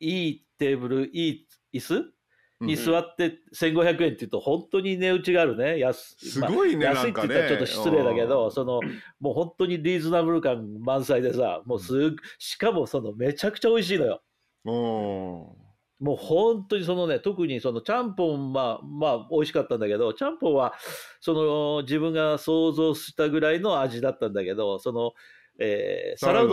[0.00, 2.12] いいテーブルいい椅子？
[2.60, 5.80] に座って1500円っていうと本当に値打ちがあるね。
[5.80, 8.52] 安すごいねまあ安いって言ったらちょっと失礼だけど、うん。
[8.52, 8.80] その
[9.18, 14.22] もう本当にリーズナブル感満載でさもうすぐしかもそのめちゃくちゃ美味しいのよ。
[14.64, 15.56] お
[16.02, 20.74] もう本当にそのね特にそのちゃんぽんまあまあ美味しかったんだけどちゃんぽんは
[21.20, 25.12] その自分が想像したぐらいの味だったんだけどその、
[25.58, 26.50] えー、皿うん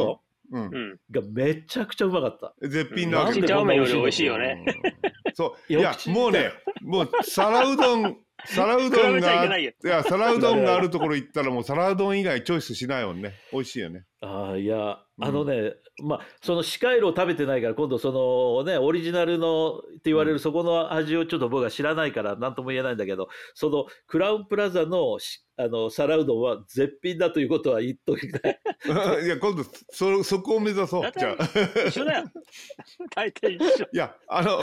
[0.52, 0.94] うん。
[0.94, 2.56] んがめちゃくちゃうまかった。
[2.68, 4.66] 絶品なわけでこんな美味しいの美味しいよね。
[4.66, 5.74] うんそう。
[5.74, 9.72] いやもうね、もう皿うどん、皿うどんが、いいよ。
[9.84, 13.36] や、皿うどんがあるところ行ったらもう皿うどん以外チョイスしないもんね。
[13.54, 14.06] 美味しいよね。
[14.22, 28.60] ああいやうんあのね、まあその四回路を食べてないから今度そのねオリジナルのって言われるそこの味をちょっと僕は知らないから何とも言えないんだけどそのクラウンプラザのしあの皿うどんは絶品だということは言っときたい。
[29.25, 31.89] いや、今度、そ、そこを目指そうじゃあ。
[31.89, 32.23] 一緒だよ。
[33.13, 33.86] 大体一緒。
[33.91, 34.62] いや、あの、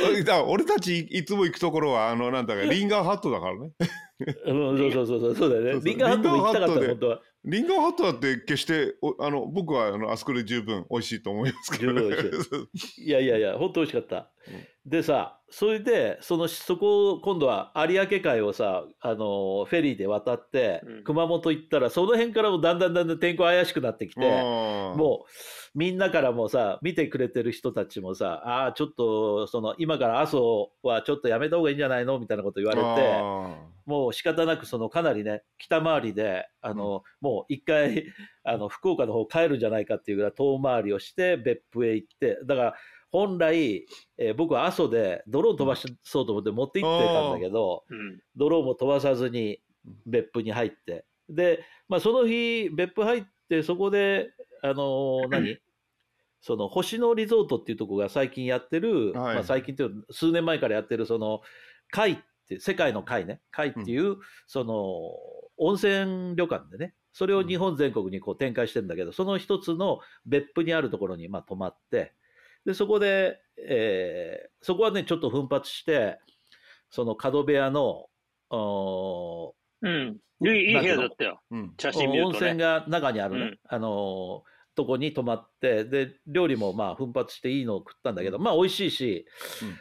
[0.48, 3.72] 俺たちいつも行くところは、あの、なんだか、リンガーハットだからね。
[4.46, 5.80] うん、そうそうそうそうそうだよね。
[5.84, 7.20] リンガーハットも行きたかった本当は。
[7.46, 13.06] リンガーハットだって決して、おあの、僕は、あの、あそこで十分美味しいと思いますけど、十分美味い。
[13.08, 14.30] やいやいや本当美味しかった。
[14.86, 21.04] でさそれでそのそこを今度は有明海をさあのフェリーで渡って、うん。
[21.04, 24.20] 熊本行ったらその辺からもだんだんだんだん天候怪しくなってきて。
[24.20, 33.20] ももうみんなからもさ見てくれてる人たちもさああちょっとその今から阿蘇はちょっとやめた方がいいんじゃないのみたいなこと言われて
[33.84, 38.06] もう仕方なくそのかなりね北回りであの、もう一回
[38.42, 42.74] あの福岡の方帰るんじゃないかっていうぐらい遠回りをして別府へ行ってだから
[43.16, 43.86] 本来、
[44.18, 48.20] えー僕は阿蘇でドローン飛ばそうと思って持って行ってたんだけど、うん。
[48.36, 49.58] ドローンも飛ばさずに
[50.04, 51.06] 別府に入って。
[51.30, 55.56] で、まあ、その日別府入ってそこであのー 何？
[56.42, 59.34] その星野リゾートっていうところが最近やってる、はい。
[59.36, 61.40] まあ、最近っていう数年前からやってるその
[61.90, 63.40] 海って世界の海ね。
[63.50, 64.74] 海っていう、その
[65.56, 66.94] 温泉旅館でね。
[67.14, 72.12] それを日本全国にこう展開してるんだけど、その一つの別府にあるところにまあ泊まって
[72.66, 76.18] でそこで、えーそこはねちょっと奮発して
[76.90, 78.06] その角部屋の
[78.50, 80.18] おうん。
[80.44, 81.40] いいいい部屋だったよ。
[81.50, 81.74] うん。
[81.78, 82.46] 写真見る温とね。
[82.48, 89.26] 泉が中にあるね、うんあのーとこに泊まってで料理もまあ奮発していいのを食ったんだけど、まあ美味しいし、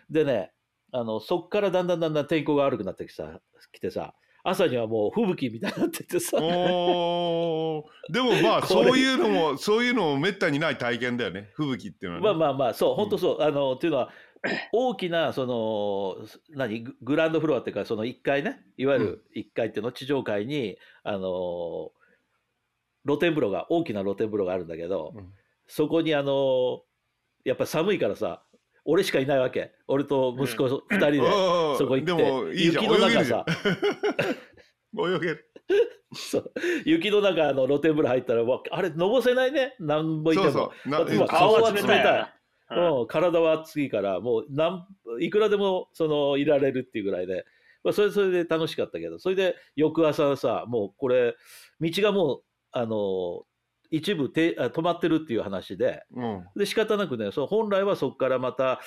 [0.09, 0.53] でね
[0.93, 3.41] あのそっからだんだんだんだん天候が悪くなってきさ
[3.73, 4.13] きてさ
[4.47, 6.37] 朝にはもう吹雪みたいになっててさ。
[6.39, 7.81] でも
[8.43, 11.49] まあ そういうのもそういうのもめったにない体験だよね。
[11.55, 14.11] 吹雪っていうのは、ね、まあまあまあそう本当そう、あのっていうのは
[14.71, 18.61] 大きなその何ググランドフロアっていうかその1階ね。
[18.77, 21.91] いわゆる1階っていうの地上階にあの
[23.07, 25.33] 露天風呂が大きな露天風呂があるんだけど、うん。
[25.65, 26.83] そこにあの
[27.45, 28.44] やっぱ寒いからさ
[28.85, 29.71] 俺しかいないわけ。
[29.87, 31.19] 俺と息子2人で、
[31.77, 32.23] そこ行って。
[32.23, 33.45] でもいい雪の中さ。
[34.97, 35.51] 泳げる
[36.13, 36.51] そう。
[36.85, 39.75] 雪の中の露天風呂入ったらわあれのぼせないね。
[39.79, 40.51] 何ぼいても。
[40.51, 41.27] そうそう。
[41.27, 42.33] 顔は冷たい。
[42.71, 42.99] うん。
[43.01, 44.87] うん、体は熱いからもうなん
[45.19, 47.45] いくらでもそのいられるっていうぐらいで。
[47.83, 51.35] まあ、それそれで楽しかったけど、それで翌朝さ、もうこれ、
[51.79, 53.45] 道がもう、あの、
[53.95, 56.45] 一部てあ止まってるっていう話で、うん。
[56.55, 58.81] で、仕方なくね、そう本来はそこからまた、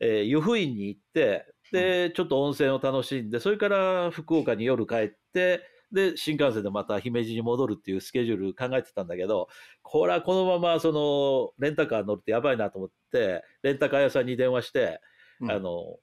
[0.00, 9.48] えー湯布院に行って、で、ちょっと温泉を楽しんで、それから福岡に夜帰って、で、新幹線でまた姫路に戻るっていうスケジュール考えてたんだけど、
[9.82, 15.00] これはこのまま、その、レンタカー乗るってやばいなと思って、レンタカー屋さんに電話して、
[15.40, 15.50] うん。
[15.50, 15.98] あの、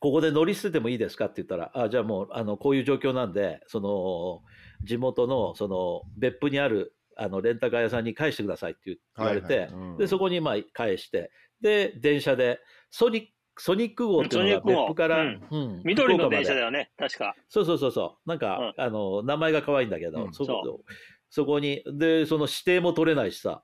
[0.00, 4.42] ここで乗り捨ててもいいですかって言ったら、あ、じゃあもう、あの、こういう状況なんで、その、
[4.84, 11.30] 地元の、その、別府にある、あの、レンタカー屋さんに返してくださいって言言われて、はいはいうんで、そこにまあ返して、
[11.60, 17.36] で、電車で、ソニック、ソニック号っていうのが別府から、うんうん緑の電車だよね、確か。
[17.50, 18.28] そうそうそうそう。
[18.28, 20.80] なんか、あの、名前が可愛いんだけど、うんそそこ、
[21.28, 23.62] そこに、で、その指定も取れないしさ。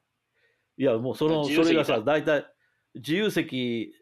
[0.77, 2.47] いや、もうその、それがさ、だ大体、
[2.95, 3.95] 自由席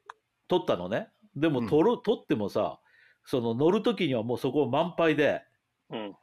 [0.48, 1.10] 取ったのね。
[1.36, 2.80] でも、うん取る、取ってもさ、
[3.24, 5.42] その乗るときにはもうそこ満杯で、
[5.90, 6.16] うん。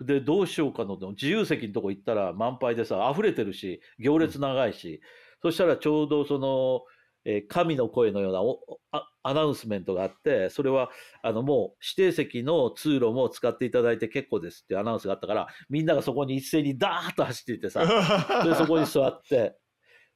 [0.00, 5.00] で、どうしようかの、自由席のとこ行ったら満杯でさ、溢れてるし、行列長いし、
[5.42, 6.82] そしたらちょうどその、
[7.24, 8.60] えー神の声のようなお
[8.92, 10.90] あアナウンスメントがあって、それは、
[11.22, 17.84] あの、もう指定席の通路も使っていただいて結構ですっていうアナウンスがあったから、みんながそこに一斉にダーッと走っていってさ、
[18.44, 19.56] で、そこに座って、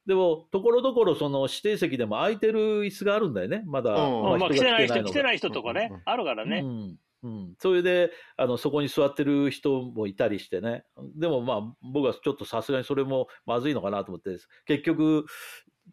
[0.05, 3.93] でも、ところどころその指定席でも空いてる椅子があるんだよね、まだ。
[3.93, 4.39] うん。
[4.39, 6.61] まあ、来てない人、来てない人とかねうんうん、あるからね。
[6.63, 10.83] うんうん、それであのそこに座ってる人もいたりしてね。
[11.15, 14.37] でもまあ僕はちょっとさすがにそれもまずいのかなと思って。
[14.65, 15.25] 結局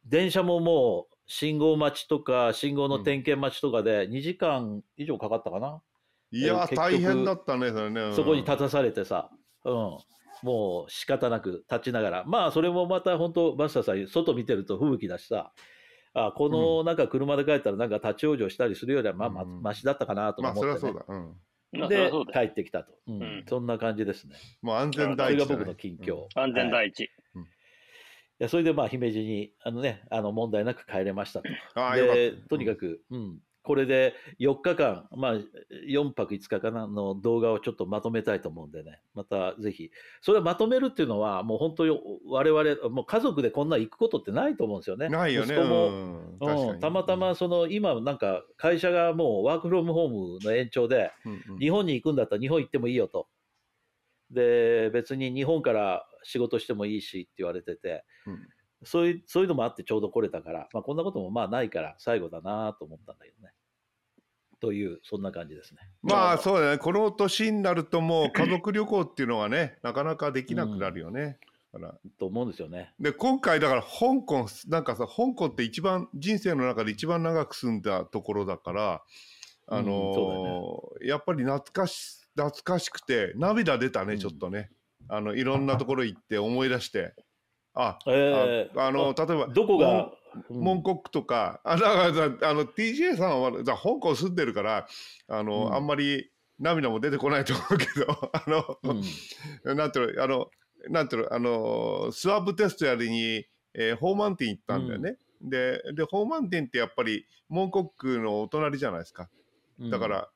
[0.04, 5.80] 電車ももう信号待ちとか信号の点検待ちとかで2時間以上かかったかな、
[6.32, 8.16] いや結局大変だったねそれね、うん。
[8.16, 9.30] そこに立たされてさ、
[9.64, 9.72] うん、
[10.42, 12.24] もう仕方なく立ちながら。
[12.24, 15.52] まあそれもまた本当バスターさん外見てると吹雪だしさ
[16.14, 19.62] あこのなんか車で帰ったらなんか立ち往生したりするよりはまあまうん。
[19.62, 20.73] マシだったかなと思って、ね。
[20.73, 23.23] あそれはそうだ、うん、まあそりゃで帰ってきたと、うん。
[23.23, 23.44] うん。
[23.49, 24.35] そんな感じですね。
[24.62, 26.27] もう安全そ第一だ、ね、れが僕の近況。
[26.35, 26.88] 安全はい。
[26.88, 27.11] い第一。
[28.40, 31.49] やそれでまあ姫路にあの、ね、あの問題なく帰れましたと。
[31.75, 32.49] ああよかでった。
[32.49, 33.38] とにかく、うん、
[33.70, 35.35] これで4日間、まあ、
[35.88, 45.09] 4泊5日かなの動画をちょっとまとめたいと思うんでね、またぜひ、それをまとめるっていうのは、もう本当に我々、もう家族でこんな行くことってないと思うんですよね。
[45.09, 45.54] ないよね。
[45.54, 46.72] 息子も。
[46.72, 46.80] うん。
[46.80, 51.59] たまたまその今なんか会社がもうワークフロムホームの延長でうんうん。
[51.61, 53.28] 日本に行くんだったら日本行ってもいいよと。
[54.33, 58.04] で別に日本から仕事してもいいしって言われてて。
[58.26, 58.48] うん。
[58.85, 63.52] そういうそういうのもあってちょうど来れたから、まあ、こんなこともまあないから最後だなと思ったんだけどね。
[64.61, 65.81] というそんな感じですね。
[66.03, 66.79] まあそうだね。
[66.79, 71.38] この年になるともう家族旅行っていうのはねなかなかできなくなるよね、
[71.73, 72.92] だからと思うんですよね。
[73.01, 79.03] で今回だから香港なんかさ香港って一番人生の中で一番長く住んだところだから
[79.66, 84.18] あのーうんそやっぱり懐かし懐かしくて涙出たね、うん。
[84.18, 84.70] ちょっとね。
[85.09, 87.14] あのいろんなところ行って思い出して。
[87.75, 94.86] あ、えーああの例えばどこが、うんモンコックとか、あだからの TJ さんはさ香港住んでるから
[95.28, 95.74] あの、うん。
[95.74, 99.76] あんまり涙も出てこないと思うけど あの、うん。
[99.76, 100.50] なんていうのあの
[100.88, 105.16] なんていうのあのスワブテストやりに、えーホーマンティン行ったんだよね。
[105.42, 109.30] ででホーマンティンってやっぱりモンコックのお隣じゃないですか。
[109.90, 110.30] だから、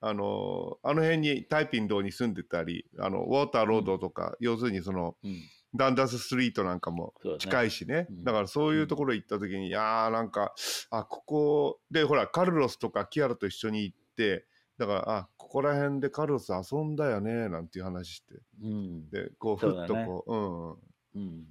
[0.00, 5.36] あのあの辺にタイピンドに住んでたりあのウォーターロードとか、要するにそのうん、
[5.74, 8.06] ダンダスストリートなんかも近いしね。
[8.10, 8.24] うん。
[8.24, 10.54] だからそういうところ行った時に、いやーなんか
[10.90, 14.46] あここでほらカルロスとかキアラと一緒に行って
[14.78, 18.34] だからあここら辺でカルロス遊んだよねなんていう話して。
[18.62, 19.10] うん。
[19.10, 20.76] でこうふっとこううんうん。
[21.14, 21.44] うん、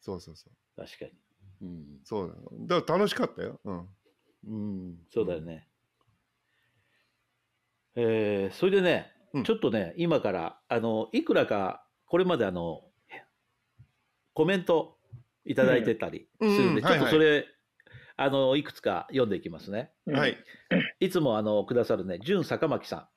[0.00, 0.80] そうそうそう。
[0.80, 1.10] 確かに。
[1.62, 1.84] うん。
[2.04, 2.66] そうだよ。
[2.66, 3.60] だから楽しかったよ。
[3.64, 3.88] うん。
[4.46, 5.68] うん、そうだよね。
[7.96, 9.44] えーそれでね、うん。
[9.44, 12.83] ちょっとね、今から、あの、いくらか、これまであの、
[14.34, 14.98] コメント
[15.44, 16.86] いただいてたりするんで、うん。
[16.86, 17.10] ちょっとはいはい。
[17.10, 17.46] それ、
[18.16, 19.90] あの、いくつか読んでいきますね。
[20.06, 20.36] はい。
[21.00, 23.08] いつもあの、くださるね、純坂巻さ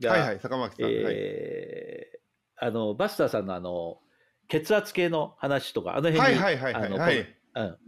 [0.00, 0.94] んが、はいはい坂巻さん、はい。
[0.94, 2.18] えー
[2.60, 4.00] あの、バスターさんのあの、
[4.48, 6.86] 血圧計の話とか、あの辺に、はいはいはいはい。
[6.86, 7.18] あのはい。
[7.20, 7.78] うん、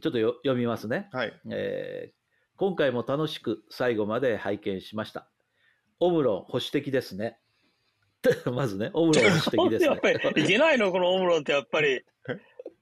[0.00, 1.08] ちょっとよ読みますね。
[1.12, 1.40] はい。
[1.50, 2.16] えー
[2.58, 5.28] 今回も楽しく最後まで拝見しました。
[6.00, 7.38] オムロン保守的ですね。
[8.52, 10.48] まずね、オムロン保守的です やっぱりいね。
[10.48, 12.02] けないの、このオムロンってやっぱり。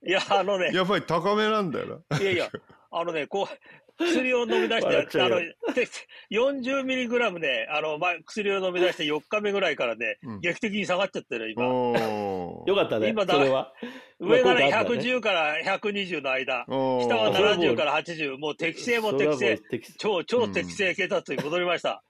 [0.06, 2.50] いや、あのね、やっぱり高めなんだよいやいや、
[2.90, 5.38] あのね、こう、薬を飲み出して、あの、
[5.72, 5.86] て
[6.30, 10.40] 40ミリグラムで、あの、ま、薬を飲み出して4日目ぐらいからね、うん。
[10.40, 11.64] 劇的に下がっちゃってる、今。
[11.64, 13.72] よかったね今、だそれは。
[14.20, 16.64] 上がね、まあこういうのあ110から120の間。
[16.68, 16.74] 下
[17.16, 18.38] はそれはもう70から80。
[18.38, 19.60] もう適正も適正。
[19.98, 22.02] 超、超適正血圧に戻りました。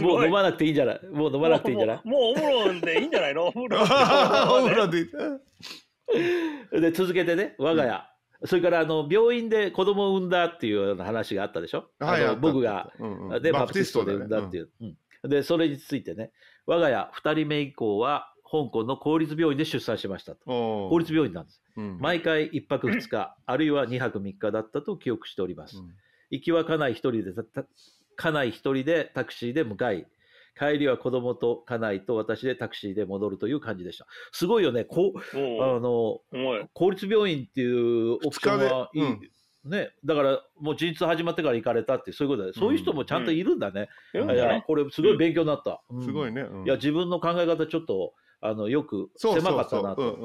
[0.00, 1.00] もう飲まなくていいんじゃない？
[1.10, 2.00] もう飲まなくていいんじゃない？
[2.08, 3.34] もう、もうお風呂でいいんじゃない？
[3.34, 5.06] のお風呂 お風呂で。
[6.80, 8.04] で続けてね我が家、
[8.44, 12.40] それからあの病院で子供を産んだっていうような話があったでしょ、あのはいあった。
[12.40, 13.42] 僕が、うんうん。
[13.42, 15.30] でバプテバプテストで産んだっていう、うん。
[15.30, 16.32] でそれについてね
[16.66, 20.88] 我が家2人目以降は香港の公立病院で出産しましたと。
[20.88, 21.62] 公立病院なんです。
[21.76, 21.98] うん。
[22.00, 25.90] 毎回1泊2日 あるいは2泊3日だったと記憶しております、うん。
[26.30, 27.32] 行きは家内一人で
[28.16, 30.06] 家内一人でタクシーで向かい
[30.58, 34.06] 帰りは子供と家内と私でタクシーで戻るという感じでした。
[34.32, 34.84] すごいよね。
[34.84, 36.20] こあの
[36.74, 39.30] 公立病院っていうオプションはいい、二日
[39.64, 44.58] ね、だからもう陣痛始まってから行かれたってそういうことだね、そういう人もちゃんといるんだね、いやいるん。
[44.58, 46.02] いこれすごい勉強になった、うん。
[46.02, 46.42] すごいね。
[46.42, 46.64] うん。
[46.64, 50.18] いや自分の考え方ちょっとあのよく狭かったなと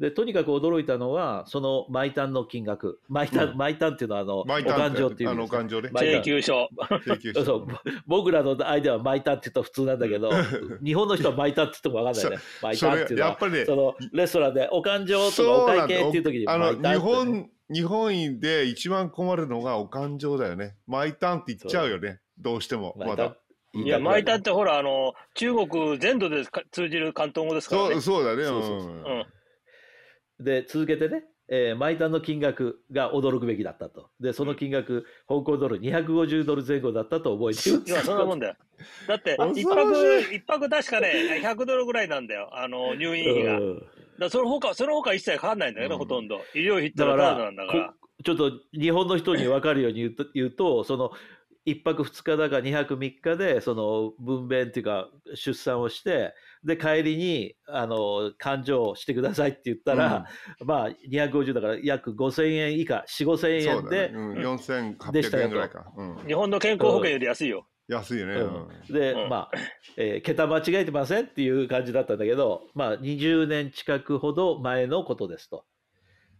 [0.00, 5.90] でとにかく驚いたのはその毎単の金額毎単、うん毎単っていうのはあの毎単お勘定っていうあのお勘定ね。
[5.92, 6.68] 請求書。
[7.04, 7.66] 請求書そう
[8.06, 10.30] 僕らの間は毎単って言うと普通なんだけど
[10.82, 20.74] 日本の人は毎単って言っても分かんないね毎単っていうのはやっぱりねそのレストランでお勘定とかお会計っていう時にあの毎単ってね日本日本で一番困るのがお勘定だよね。
[20.86, 22.18] 毎単って言っちゃうよね。
[22.36, 23.36] どうしてもまだ。
[23.72, 28.00] いや、毎単単ってほら、あの、中国全土でか通じる広東語ですからねそう。
[28.00, 28.42] そうだね。
[28.44, 29.26] そうそうそううんうん。
[30.40, 38.54] で続けてね、えー、毎単の金額が驚くべきだったとでその金額香港ドル250ドル前後だったと覚えている今そんなもんだよ。
[39.06, 42.48] だって、 一泊、一泊確かね、100ドルぐらいなんだよ。
[42.52, 43.60] あの、入院費が。
[44.18, 46.40] だその他、その他一切かかんないんだよね、うんほとんど。
[46.54, 48.00] 医療費ってのだからはなんだからこ。
[48.22, 51.10] ちょっと日本の人に分かるように言うと言うとその
[51.66, 60.26] 1泊2日だか2泊3日でその分娩っていうか出産をしてで帰りにあの勘定してくださいって言ったら、
[60.64, 64.18] まあ250だから約5000円以下4 5千そうだ円でね。
[64.18, 65.92] うんでしたよ4800円ぐらいか。
[65.96, 67.66] うん日本の健康保険より安いよ。
[67.88, 68.34] 安いよね。
[68.34, 69.50] うんうんで、うんまあ、
[69.96, 75.64] えー桁間違えてませんっていう感じだったんだけど、まあ、20年近くほど前のことですと。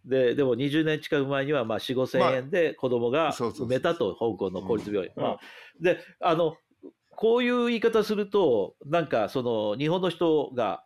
[0.05, 5.13] ででも20年近く前にはまあ4 5千円で子供がそうそうそう産めたと、香港の公立病院。
[5.17, 5.23] うん。
[5.23, 5.39] まあ、
[5.81, 6.57] であの
[7.11, 10.85] こういう言い方するとなんかその日本の人が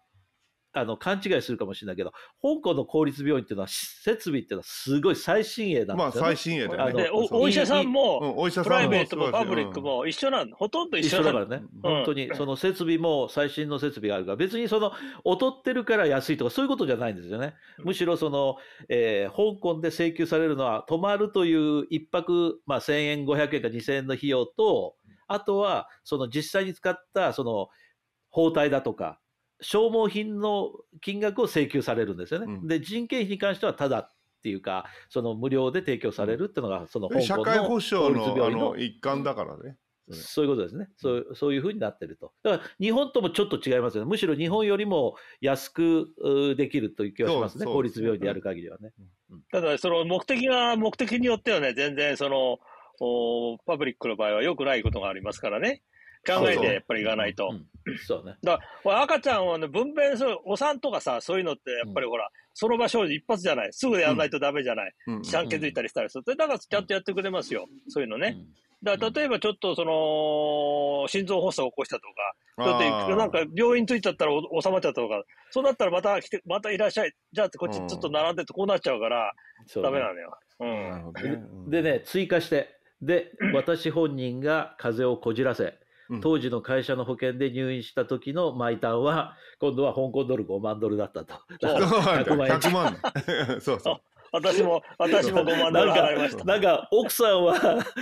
[0.75, 2.11] あの勘違いするかもしれないけど
[2.43, 6.27] 香港の公立病院っていうのは設備っていうのはすごい最新鋭なんまあですよ、ね。
[6.29, 7.03] 最新鋭だよね。
[7.05, 14.93] で、おお医者さんうも、んお医者プさんもライベートもパブリックも一緒なんほとんど一一緒なん緒だからね、本当にその設備も最新の設備があるから、別にその
[15.25, 17.55] 劣ってるから安いとか、そういうことじゃないんですよね。
[17.79, 18.57] むしろその、
[18.89, 27.69] えー香港で請求されるのは、泊まるという一泊、まあ、1000円、500円か2000円の費用と、あとはその実際に使ったその
[28.31, 29.21] 包帯だとか、
[29.64, 32.46] 消耗品の金額を請求されるんですよね。
[32.46, 39.77] うんで、人件費に関してはただっていうか、その無料で提供されるっていうのが、その香社会保障のあ病院のの一環だからね。
[40.11, 40.88] そういうことですね。
[40.96, 42.33] そうそういうふうになってると。
[42.42, 44.11] だから日本ともちょっと違いますよね。
[44.11, 47.64] むしろ日本よりも安くうできるという気がしますね。
[47.64, 48.92] 公立病院でやる限りはね。
[49.50, 52.59] ただ、その目的が、目的によってはね、全然その、
[53.00, 55.83] おパブリックの場合は良くないことがありますからね。
[56.27, 57.48] 考えてやっぱりいかないと。
[57.50, 57.66] うん
[58.07, 58.37] そうね。
[58.42, 63.73] だから赤ちゃんはね、分娩する、お産とかさ、そういうのって、やっぱりほら、その場所一発じゃない。
[63.73, 64.92] すぐやらないとダメじゃない。
[65.07, 66.25] うんちゃん気づいたりしたりする。
[66.25, 67.66] でだからちゃんとやってくれますよ。
[67.88, 68.37] そういうのね。
[68.38, 77.12] うんだから例えばちょっとその、心臓発作を起こしたとか、だってあーなんか病院着いちゃったらお収まっちゃったとか、そうなったらまた来て、またいらっしゃい。
[77.33, 79.33] じゃあこっちちょっと並んでってこうなっちゃうから、
[79.66, 80.38] そうねダメなのよ。
[80.61, 80.64] う。
[80.64, 81.12] なんね
[81.64, 85.73] うんでね、追加して、で、 私本人が風邪をこじらせ、うん
[86.23, 91.35] 当時の会社の保険で入院した時の毎単は、今度は香港ドル5万ドルだったと。
[91.61, 93.01] そ うだからそうなんだ100万円100万
[93.55, 93.97] だ そうそう。
[94.33, 96.45] 私も、私も5万ドル払いました。
[96.45, 97.55] なんか奥さんは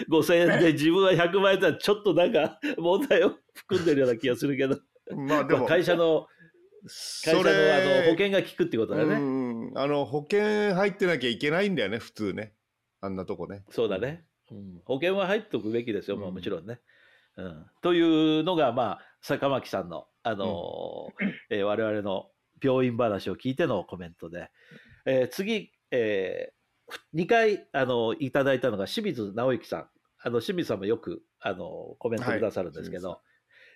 [0.08, 4.78] 5000円で自分は100万円だったらちょっとなんか問題を含んでるような気がするけど、
[5.14, 6.26] まあでも、会社の
[7.24, 9.14] 会社のそあのれ保険が効くってことだよね。
[9.16, 12.54] うんあの保険入ってなきゃいけないんだよね、普通ね。
[13.00, 13.64] あんなとこね。
[13.70, 14.80] そうだね、うん。
[14.84, 16.80] 保険は入っておくべきですよ、まあ、うんもちろんね。
[17.36, 22.26] うん、というのが、まあ、坂巻さんの、あのーえー我々の
[22.62, 24.50] 病院話を聞いてのコメントで、
[25.06, 26.52] えー次、え
[27.14, 29.88] 2回、あのいただいたのが清水直之さん。
[30.24, 33.18] あの清水さんもよく、あのコメントくださるんですけど、はい。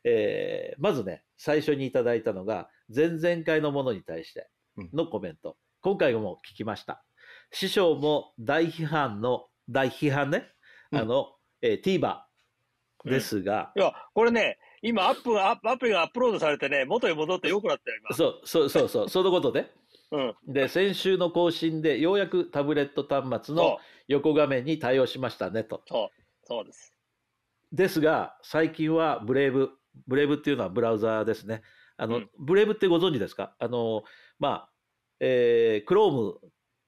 [0.05, 4.49] えーまずね、最初にいただいたのが、前々回のものに対して
[4.93, 5.57] のコメント。
[5.81, 7.05] 今回も聞きました。
[7.51, 10.49] 師匠も大批判の大批判ね、
[10.93, 10.99] うん。
[11.01, 12.26] あの、えー、TVer
[13.07, 19.73] ですが、いや、これね、今アップ、アップアプリがアップロードされてね、元に戻ってよくなったよ、そうそうそうそう、そのことで、
[20.11, 20.23] 今。
[20.23, 20.53] うん。
[20.53, 23.79] で、先週の更新で、ようやくタブレット端末の
[24.09, 25.83] 横画面に対応しましたねと。
[25.87, 26.95] そう、そうです。
[27.73, 29.71] ですが、最近はブレイブ、
[30.07, 31.63] ブレイブっていうのはブラウザーですね。
[31.97, 33.55] あの、うんブレイブってご存知ですか？
[33.59, 34.05] あの、
[34.39, 34.71] まあ、
[35.19, 36.35] えー、Chrome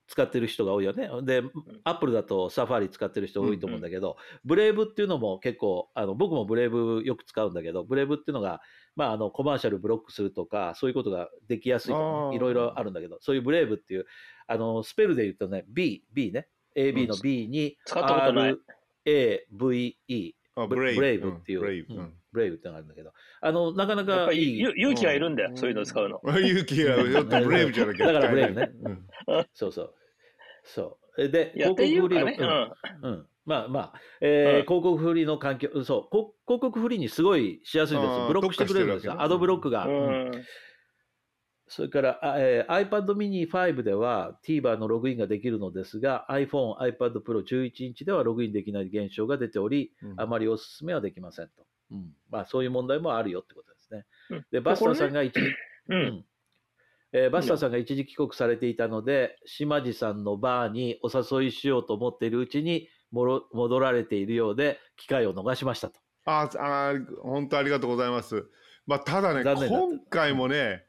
[0.08, 1.08] 使ってる人が多いよね。
[1.22, 1.42] で、
[1.84, 8.62] アップルだとサファリ使ってる人多いと思うんだけど、ブレイブっていうのも結構、あの僕もブレイブよく使うんだけど、ブレイブっていうのが、
[8.96, 14.06] まあ、あのコマーシャルブロックするとか、そういうことができやすいとかいろいろあるんだけど、そういうブレイブっていう、
[14.46, 18.56] あのスペルで言うとね、B、B ね、AB の B に、使ったことない。
[19.04, 22.14] RAVE、あブレイブレイブブっていう、ブレイブうん。
[22.32, 24.60] ブレイブってのがあるんだけど、あの、なかなかいい。
[24.60, 26.20] 勇気がいるんだよ、そういうのを使うの。
[26.38, 28.70] 勇気がブレイブじゃなきゃだからブレイブね。
[28.82, 29.06] うん。
[29.54, 29.94] そうそう。
[30.74, 31.28] そう。
[31.28, 33.10] で、いや、っていうかね、フリーのうん。
[33.10, 33.26] うん。
[33.44, 38.26] まあまあ、えーうん広告フリーの環境、そう、こ広告フリーにすごいしやすいんですよ。
[38.28, 39.20] ブロックしてくれるんですよ。
[39.20, 39.88] アドブロックが。
[41.70, 51.66] それから、あえー iPad mini 5では TVer のログインができるのですが、iPhone、iPad Pro 11インチではログインできない現象が出ており、うんあまりお勧めはできませんと。
[51.90, 54.04] うんまあ、そういう問題もあるよってことですね。
[54.30, 55.54] うんで、バスターさんが一時、う。
[55.88, 56.24] うんん
[57.12, 66.00] えーバスターさんが一時帰国されていたので、島地さんのバーにお誘いしようと思っているうちにもろ戻られているようで、機会を逃しましたと。
[66.26, 66.92] ああ
[67.22, 68.46] 本当ありがとうございます。
[68.86, 70.84] まあただね今回もね、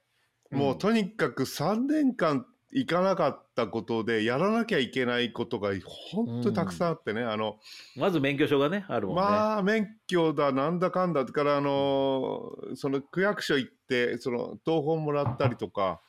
[0.51, 5.71] もううんとにかく3年間行かなかったことでやらなきゃいけないことが
[6.13, 7.57] 本当にたくさんあってね、あの
[7.95, 9.21] まず免許証がね、あるもんね。
[9.21, 16.01] まあ免許だなんだかんだからあのその区役所行ってその東本もらったりとか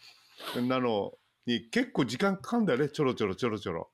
[0.68, 1.12] なの
[1.46, 3.90] に結構時間かかるんだよねちょろちょろちょろちょろ。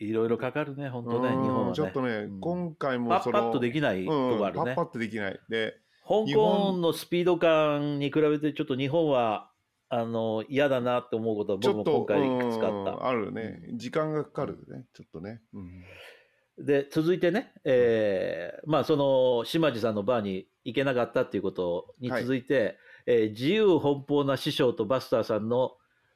[0.00, 1.74] いろいろかかるね、本当ね、日うん本はね。
[1.74, 4.64] ちょっとね、うん今回もそのパッパッとできないとうんこあるね。
[4.64, 9.49] パッパッとできないで香港のスピード感に比べて、ちょっと日本は
[9.92, 12.92] あの嫌だなって思うことは、僕も今回いくつかあった。
[12.92, 13.60] うんあるね。
[13.74, 16.64] 時間がかかるねちょっとね、うん。
[16.64, 25.72] で続いてね、えーまあ、その島地さんのバーに行けなかったっていうことに続いて、えー自由奔放な師匠とバスターさんの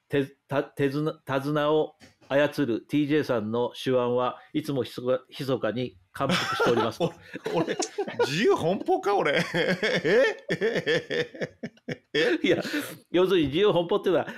[0.08, 1.94] 手た手綱手綱を
[2.28, 7.12] 操る TJ さんの手腕はいつもひそか密かに感服しておりますと。
[7.54, 7.76] 俺
[8.26, 9.42] 自由奔放か俺？
[9.54, 10.36] え
[11.88, 12.03] え
[12.42, 12.62] いや
[13.10, 14.28] 要するに自由奔放っていうのは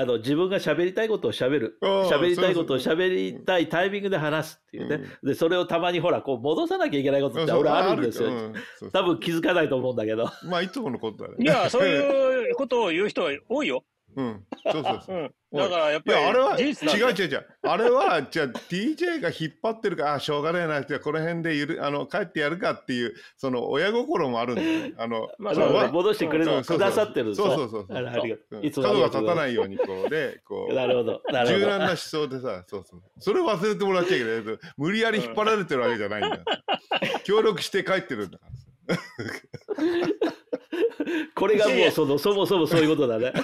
[0.00, 1.78] あの自分が喋りたいことを喋る。
[1.80, 8.90] うん喋りたいことを喋りたいタイミングで話すっていうね、うでそれをたまにほらこう戻さなきゃいけないことって俺あるんですよ、うんそう。
[8.90, 10.30] 多分気づかないと思うんだけど。
[10.44, 11.36] まあいつものことだね。
[11.40, 13.84] いや、そういう ことを言う人は多いよ。
[14.16, 14.44] うん。
[14.70, 15.34] そうそううそう、ん。
[15.52, 17.46] だからやっぱり、あれは違う違う違う。
[17.62, 24.94] あれはじゃあ DJ が引っ張ってるからあしょうがないなじゃあこの辺でゆるあの帰ってやるかっていうその親心もあるんだよね。
[24.98, 27.96] あのまあ戻してくれるのそうそうくださってるそうそうそうそう。
[27.96, 28.60] ありがとう。
[28.60, 28.66] う。
[28.66, 28.70] ん。
[28.70, 30.74] 角が立たないようにこうでこう。
[30.74, 31.22] なるほど。
[31.32, 31.58] なるほど。
[31.60, 33.02] 柔軟な思想でさ、そうそう。
[33.18, 34.58] それ忘れてもらっちゃいけない。
[34.76, 36.38] 無理やり引っ張られてるわけじゃないんだ。
[37.24, 38.71] 協力して帰ってるんだから。
[41.34, 43.32] これがもうそのそもそもそういうことだね。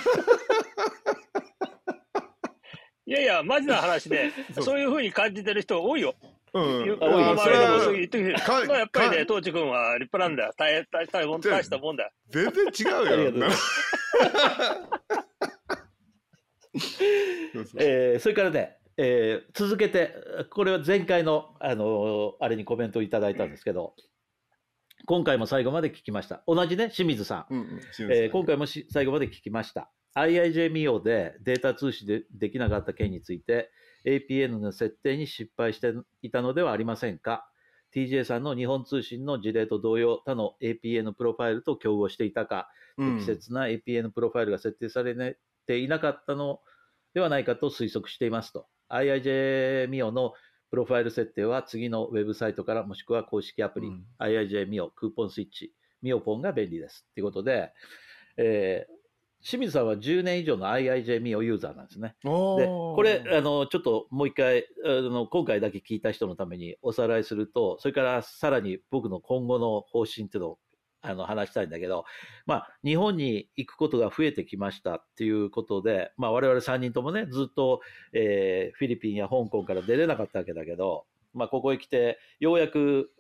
[3.07, 4.31] いやいや、マジな話で、
[4.61, 6.15] そういうふうに感じてる人多いよ。
[6.53, 6.85] うん。
[6.85, 10.53] 言う多いまあそれはそう言ってくれるかまあやっぱりね、かトーチ君は立派なんだよ。
[10.59, 12.11] 大大大大大したもんだよ。
[12.29, 12.99] 全然違うよ。
[12.99, 13.51] ありがとうござい
[17.55, 20.15] そうそうえーそれからね、えー続けて、
[20.51, 23.95] これは前回の、あのーあれにコメントをいただいたんですけど、
[25.07, 26.43] 今回も最後まで聞きました。
[26.47, 27.55] 同じね、清水さん。
[27.55, 27.81] うんうん
[28.13, 29.91] えー今回もし最後まで聞きました。
[30.15, 33.71] IIJ ミオでデータ通信でできなかった件について
[34.05, 35.93] APN の設定に失敗して
[36.23, 37.49] いたのではありませんか
[37.95, 45.37] ?TJ さんの日本通信の事例と同様他の APN プロファイルと競合していたか、うん適切な APN プロファイルが設定され
[45.67, 46.61] ていなかったの
[47.15, 48.67] ではないかと推測していますと。
[48.91, 50.33] IIJ ミオの
[50.71, 57.07] プロファイル設定は次のウェブサイトからもしくは公式アプリ、うん IIJ ミオクーポンスイッチ、ミオポンが便利です。
[57.15, 57.73] ということで、
[58.37, 58.99] えー
[59.41, 62.17] 清水さんは10年以上の IIJ ミオユーザーなんですね。
[62.25, 70.59] で、これ、あの、ちょっともう一回、あの、今回だけ聞いた人のためにおさらいすると、それからさらに僕の今後の方針っていうのを、
[71.01, 72.05] あの、話したいんだけど、
[72.47, 77.81] まあ、日本に行くことが増えてきましたっていうことで、まあ、我々3人ともね、ずっと、
[78.13, 83.11] えーフィリピンや香港から出れなかったわけだけど、まあ、ここへ来て、ようやく、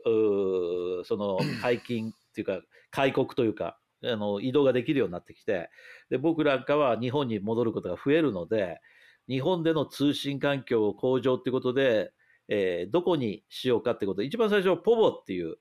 [1.04, 2.60] その、解禁っていうか、
[2.90, 5.70] 開国というか、あの移動ができるようになってきて
[6.08, 8.80] で僕なんかは日本に戻ることが増えるので
[9.28, 12.12] 日本での通信環境向上ということで、
[12.48, 15.56] えーどこにしようかってこと、一番最初、はポボっていう、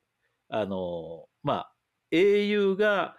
[0.48, 1.74] あのまあ、
[2.12, 3.16] au が、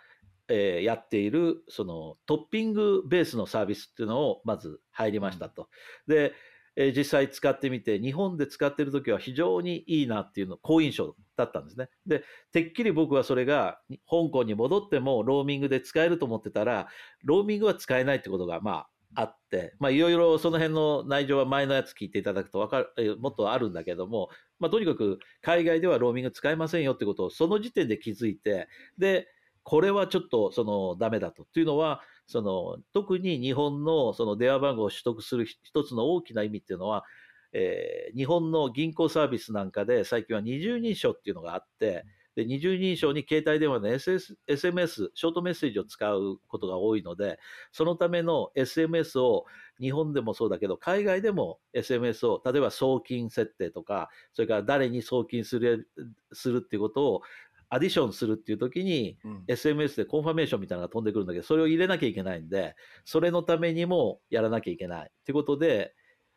[0.49, 5.69] えーやっているそのトッピングベースのサービスっていうのをまず入りましたと。
[6.07, 6.33] で、
[6.77, 11.89] えー実際使ってみて、日本で使ってる時は非常にいいなっていうの、好印象だったんですね。
[12.07, 16.89] で、てっきり僕はそれが香港に戻ってもローミングで使えると思ってたら、
[17.25, 24.29] ローミングは使えないってことがまああって、まあいろいろその辺の内情は前のやつ聞いていただくとわかる、もっとあるんだけども、
[24.59, 29.29] まあとにかく海外ではローミング使えませんよってことをその時点で気づいて、で、
[29.63, 31.43] これはちょっとそのダメだと。
[31.43, 37.05] っていうのは、その特に日本のその電話番号を取得する一つの大きな意味っていうのは、
[37.53, 42.05] えー日本の銀行サービスなんかで最近は二重認証っていうのがあって、
[42.39, 47.41] で二重認証に携帯電話の SS SMS、ショートメッセージを使うことが多いので、
[47.73, 49.45] そのための SMS を
[49.81, 55.89] 日本でもそうだけど、海外でも SMS を、例えば送金設定とか、それから誰に送金する
[56.33, 57.23] するっていうことを
[57.71, 65.11] アディションするっていう時に、うん SMS でコンファメーションみたいなのが飛んでくるんだけど、それを入れなきゃいけないんで、それのためにもやらなきゃいけない。
[65.11, 65.93] ってことで、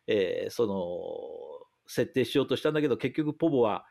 [0.08, 3.84] えーその、設定しようとしたんだけど、結局ポボは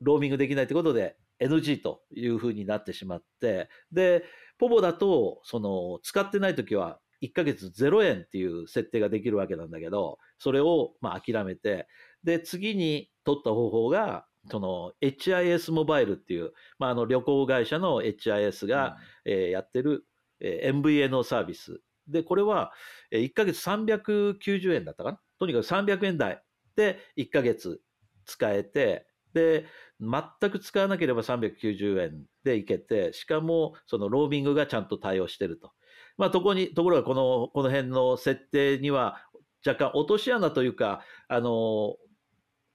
[0.00, 4.24] ローミングできないってことで NG というふうになってしまって、で、
[4.58, 11.86] ポボだと、その、使ってない時は1ヶ月0円っていう設定ができるわけなんだけど、それをまあ諦めて、
[12.24, 20.06] で、次に取った方法が、その HIS モバイルっていう、まあ、あの旅行会社の HIS が、えーやってる、
[20.40, 21.80] えー MVNO サービス。
[22.08, 22.72] で、これは、
[23.10, 25.20] えー1ヶ月390円だったかな？
[25.38, 26.42] とにかく300円台
[26.76, 27.80] で1ヶ月
[28.24, 29.66] 使えて、で、
[30.00, 35.72] 全く使わなければ390円でいけて、しかも、そのローミングがちゃんと対応してると。
[36.16, 39.26] まあ、とこに、ところがこの、この辺の設定には、
[39.66, 41.96] 若干落とし穴というか、あの、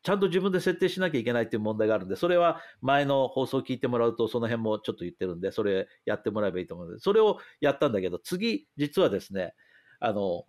[0.04, 9.56] ちゃんと自分で設定しなきゃいけないっていう問題があるんで、それは前の放送を聞いてもらうと、その辺もちょっと言ってるんで、それやってもらえばいいと思うので、それをやったんだけど、次、実はですね、
[10.00, 10.46] あの、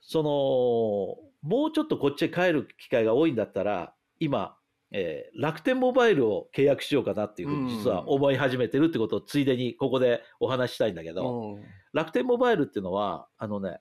[0.00, 4.56] その、もうちょっとこっちへ帰る機会が多いんだったら、今、
[4.92, 13.78] えー楽天モバイルを契約しようかなっていうふうに実は思い始めてるってことをついでにここでお話ししたいんだけど、うん楽天モバイルっていうのは、あのね、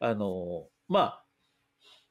[0.00, 1.24] あの、まあ、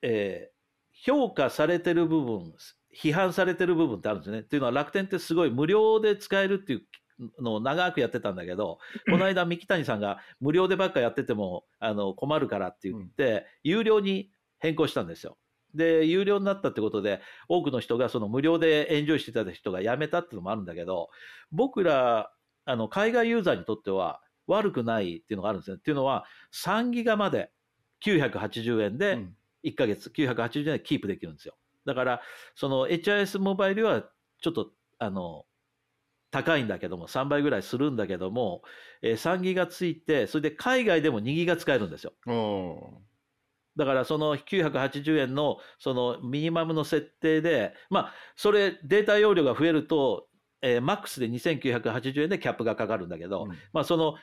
[0.02, 0.56] えー
[0.98, 2.54] 評価されてる部分、
[2.98, 4.40] 批判されてる部分ってあるんですね。
[4.40, 8.80] っていうのは楽天ってすごい無料で使えるっていうのを長くやってたんだけど、
[9.12, 15.38] この間三木谷さんが無料でばっかやっててもあの困るからって言って、有料に変更したんですよ。
[15.76, 21.10] で、有料になったってことで、多くの人がその無料でエンジョイしてた人が辞めたっていうのもあるんだけど、
[21.52, 22.32] 僕ら、
[22.66, 25.78] あの、海外ユーザーにとっては悪くないっていうのがあるんですね。
[25.78, 27.52] っていうのは、3ギガまで
[28.04, 31.56] 980円でうん1ヶ月980円でキープできるんですよ。
[31.86, 32.22] だから、
[32.56, 34.04] その HIS モバイルは
[34.40, 35.46] ちょっと、あの、
[36.32, 38.62] 高いんだけども、3倍ぐらいするんだけども、
[39.02, 42.14] えー3ギガついて、それで海外でも2ギガ使えるんですよ。
[43.76, 50.28] うんだからその980円のそのミニマムの設定で、まあ、それデータ容量が増えると、
[50.62, 53.50] えーマックスで2980円でキャップがかかるんだけど、うん。
[53.74, 54.16] まあ、その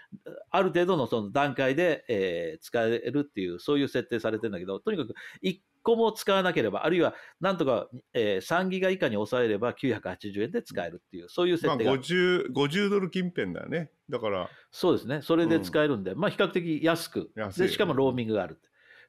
[0.50, 13.90] ある程度のその段階で、えー使えるっていうそういう設定されてるんだけどとにかく1個も使わなければあるいはなんとか、えー3ギガ以下に抑えれば980円で使えるっていうそういうまあ設定が、50, 50ドル近辺だよね。
[14.09, 14.48] だから。
[14.70, 15.20] そうですね。
[15.22, 17.30] それで使えるんで、まあ、比較的安く。
[17.57, 18.59] でしかもローミングがある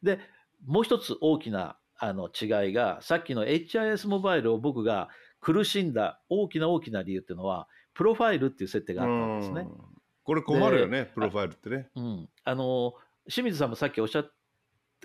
[0.03, 0.19] で
[0.65, 9.61] もう一つ大きなあの違いがさっきの HIS モバイルを僕が苦しんだ大きな大きな理由っていうのはプロファイルっていう設定があったんですね。
[9.61, 9.93] うん
[10.25, 12.93] これ困るよねプロファイルってねうん、あの
[13.27, 14.31] 清水さんもさっきおっしゃっ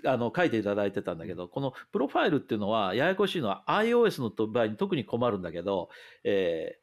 [0.05, 5.89] あの書いていただいてたんだけど、このプロファイルっていうのは、ややこしいのは iOS の場合に特に困るんだけど、
[6.23, 6.79] え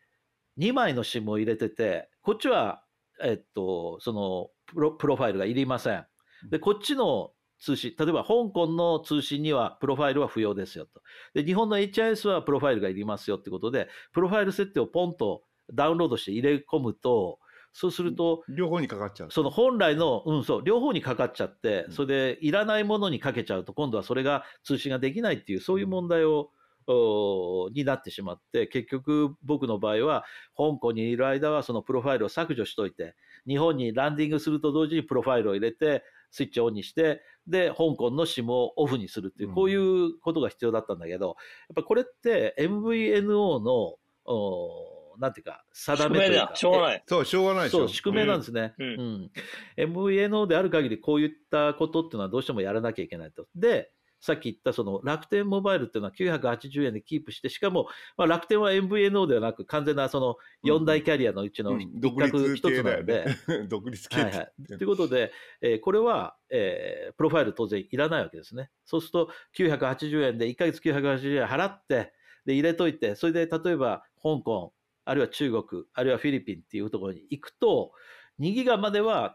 [0.58, 2.82] 2枚の SIM を入れてて、こっちは、
[3.22, 6.06] えっと、そのプロプロファイルがいりません。
[6.50, 11.02] で、こっちの通信、例えば香港の通信にはプロファイルは不要ですよと。
[11.34, 15.42] で、日本の HIS はプロファイルがいりますよってことで、プロファイル設定をポンと
[15.72, 17.38] ダウンロードして入れ込むと、
[17.72, 19.30] そうすると、両方にかかっちゃう。
[19.30, 21.92] その本来の、うん、そう、両方にかかっちゃってう、ん。
[21.92, 26.50] それでいらないものにかけちゃうと、今度はそれが通信ができないっていう、そういう問題を、
[26.88, 30.24] おになってしまって、結局僕の場合は、
[30.57, 33.14] 香港にいる間はそのプロファイルを削除しといて、
[33.46, 41.36] 日本にランディングすると同時にプロファイルを入れて、スイッチをオンにして、で、香港の SIM をオフにするっていうう、んこういうことが必要だったんだけど、やっ
[41.76, 46.57] ぱこれって MVNO の、おなんていうか、定めというか宿命だ。
[46.57, 47.03] しょうがない。
[47.07, 48.74] そうしょうがないでしょそう、宿命なんですね。
[48.78, 48.90] ううん
[49.22, 49.30] ん。
[49.76, 53.47] MVNO である限り、こういったことっていうのはどうしてもやらなきゃいけないと。
[53.55, 53.90] で、
[54.27, 63.66] さっき言ったその楽天モバイルっていうのは980円でキープして、しかも、まあ、楽天は MVNO ではなく、完全なその4大キャリアのうちの一つなんで、ね。
[63.70, 64.53] 独立系ってはいはい。
[64.66, 68.70] ということで、えーこれは、えープロファイル当然いらないわけですね。
[68.85, 72.12] そうすると、980円で、1ヶ月980円払って、
[72.45, 74.72] で、入れといて、それで例えば、香港、
[75.05, 77.93] あるいは中国、あるいはフィリピンっていうところに行くと、
[78.41, 79.32] 2ギガまでは。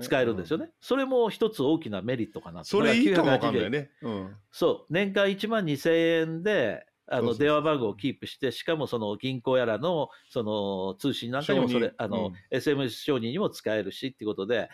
[0.00, 0.70] 使えるんですよね。
[0.80, 3.90] それも一つ大きなメリットかなとそれいいかもわかんない980円ね。
[4.02, 4.36] うん。
[4.50, 14.68] そう、年間1万2000円で、あのそうそうそう電話番号をキープして、しかもその銀行やらのその通信なんかにもそれ、あの、うん SMS 承認にも使えるしっていうことで、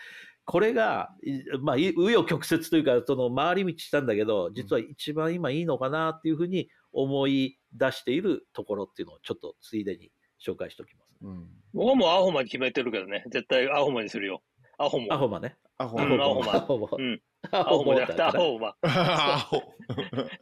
[0.45, 10.11] これが、いまあ、い紆余曲折というか、その回り道したんだけど、実は一番今いいのかなっていうふうに思い出しているところっていうのをちょっとついでに
[10.45, 11.09] 紹介しておきます。
[11.23, 11.47] うん。
[11.75, 13.25] 僕はもうアホマに決めてるけどね。
[13.31, 14.43] 絶対アホマにするよ。
[14.79, 15.13] アホモ。
[15.13, 15.57] アホマね。
[15.79, 16.89] アホうんアホマアホマ。
[16.93, 17.21] うん。
[17.51, 18.75] アアホモじゃなくてアだホマ。
[18.83, 19.63] アホ。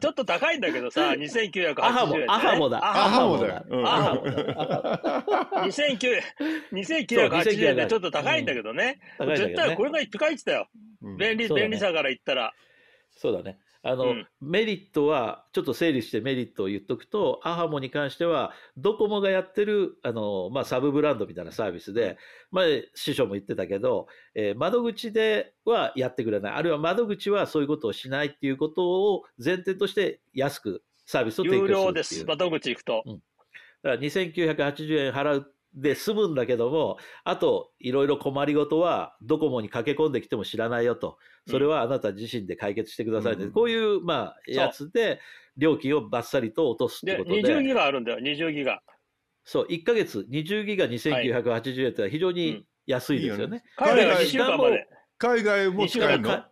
[0.00, 1.74] ちょっと高いんだけどさ、 2980円、ね。
[1.78, 2.78] アハモ、アハモだ。
[2.78, 3.38] アアハモ。
[3.38, 3.64] だよ。
[3.68, 4.32] うんアハモだ。
[5.66, 6.20] 2900
[6.72, 9.00] 2980円でちょっと高いんだけどね。
[9.18, 9.84] 高いんどね絶対こ。
[9.84, 10.68] れがピカイチだよ。
[11.02, 12.52] うん便利、便利さから言ったら。
[13.10, 13.58] そうだね。
[13.82, 22.18] あの、うんメリットは、ちょっと整理してメリットを言っとくと、アハモに関しては、ドコモがやってる、あの、まあ、サブブランドみたいなサービスで、
[22.50, 22.64] まあ、
[22.94, 26.52] 師匠も言ってたけど、えー窓口ではやってくれない。
[26.54, 31.78] あるいは窓口はそういうことをしないっていうことを前提として安くサービスを提供する。
[31.78, 32.24] 有料です。
[32.24, 33.02] 窓口行くと。
[33.82, 41.18] だから2980円払うで済むんだけども、あといろいろ困りごとはドコモに駆け込んできても知らないよと。
[41.48, 43.44] それはあなた自身で解決してくださいね。
[43.44, 45.20] うんこういう、まあ、やつで
[45.56, 47.42] 料金をバッサリと落とすってで、ことで。
[47.42, 48.82] 20ギガあるんだよ、20ギガ。
[49.44, 53.62] そう、1ヶ月20ギガ2980円ってのは非常に安いですよね。
[53.76, 54.88] 海外は2海外週間まで。
[55.18, 56.28] 海外も使えるの？
[56.28, 56.50] か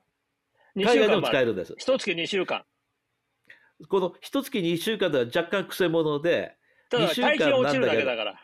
[0.76, 1.22] 2海外でも。
[1.22, 1.74] 使えるんです。
[1.78, 2.64] 一月2週間。
[3.88, 6.56] この一月2週間では若干くせ者で、
[6.90, 8.40] ただ、二週間大金落ちるだけだから。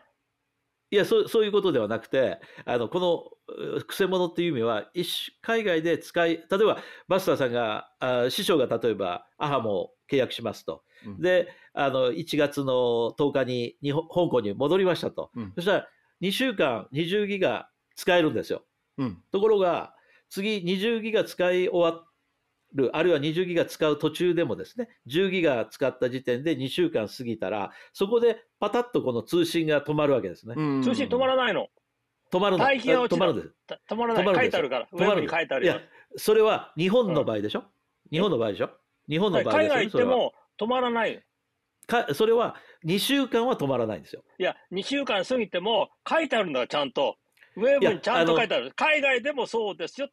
[0.92, 15.88] いやそう、そういうことではなくて、あのこのうくせ者っていう意味は、一種海外で使い、例えばバスターさんが、あ師匠が例えば、アハモ契約しますと、うんであの1月の10日に日本香港に戻りましたと、うんそしたら
[16.20, 18.62] 2週間20ギガ使えるんですよ。
[18.98, 19.22] うん。
[19.32, 19.94] ところが、
[20.28, 22.04] 次20ギガ使い終わ
[22.74, 30.54] る、あるいは20ギガ使う途中でもですね、10ギガ使った時点で2週間過ぎたら、そこでパタッとこの通信が止まるわけですね。
[30.56, 31.68] うん通信止まらないの。
[32.30, 32.64] 止まるの。
[32.64, 33.54] 止まるんです。
[33.66, 34.34] た止まらない。
[34.34, 34.88] 書いてあるから。
[34.90, 35.82] ウ止まるに書いてあるよいや。
[36.16, 37.64] それは日本の場合でしょ、
[38.10, 38.70] 日本の場合でしょ？
[39.08, 41.20] 日本の場合海外行っても止まらないよ。
[41.86, 42.56] かそれは
[42.86, 44.22] 2週間は止まらないんですよ。
[44.38, 47.16] いや、2週間過ぎても書いてあるんだから、ちゃんと。
[47.56, 48.72] ウェブにちゃんと書いてある。
[48.76, 50.08] 海外でもそうですよ。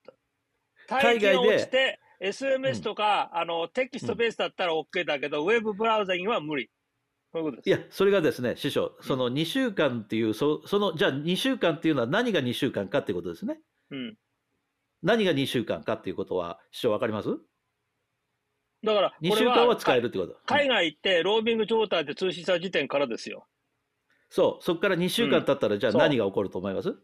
[0.88, 6.70] 大気が落ちて、SMS とか、あの、テキストベースだったら OK だけど、ウェブブラウザには無理。
[7.65, 13.59] いや、それがですね、師匠、その2週間っていう、そその、じゃあ2週間っていうのは何が2週間かっていうことですね。
[13.91, 14.17] うん。
[15.03, 17.30] 何が2週間かっていうことは、師匠わかります？
[18.84, 20.38] だから、?2 これは週間は使えるってこと。
[20.45, 23.47] 海外行って、ローミング状態で通信した時点からですよ。
[24.30, 26.95] そう、そこから2週間経ったら、じゃあ何が起こると思います？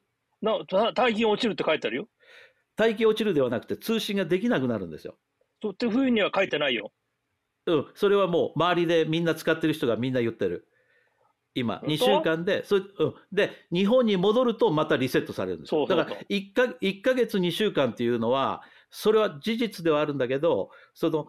[0.42, 2.10] なた大金落ちるって書いてあるよ。
[2.76, 5.18] 大気落ちるではなくて、通信ができなくなるんですよ。
[5.62, 6.92] そうっていうふうには書いてないよ。
[7.68, 10.68] うん、それはもう周りでみんな使ってる人がみんな言ってる。
[11.56, 15.88] 今、本当？2週間で、それうん、で、日本に戻るとまたリセットされるんですよ。
[15.88, 18.62] だから1か、1ヶ月2週間っていうのは、
[18.92, 21.28] それは事実ではあるんだけど、その、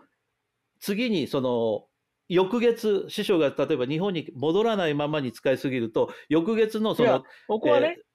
[0.81, 1.87] 次にその、
[2.29, 8.06] 翌月、師匠が例えば日本に戻らないままに使いすぎると、翌月のそいやの、僕はね、えー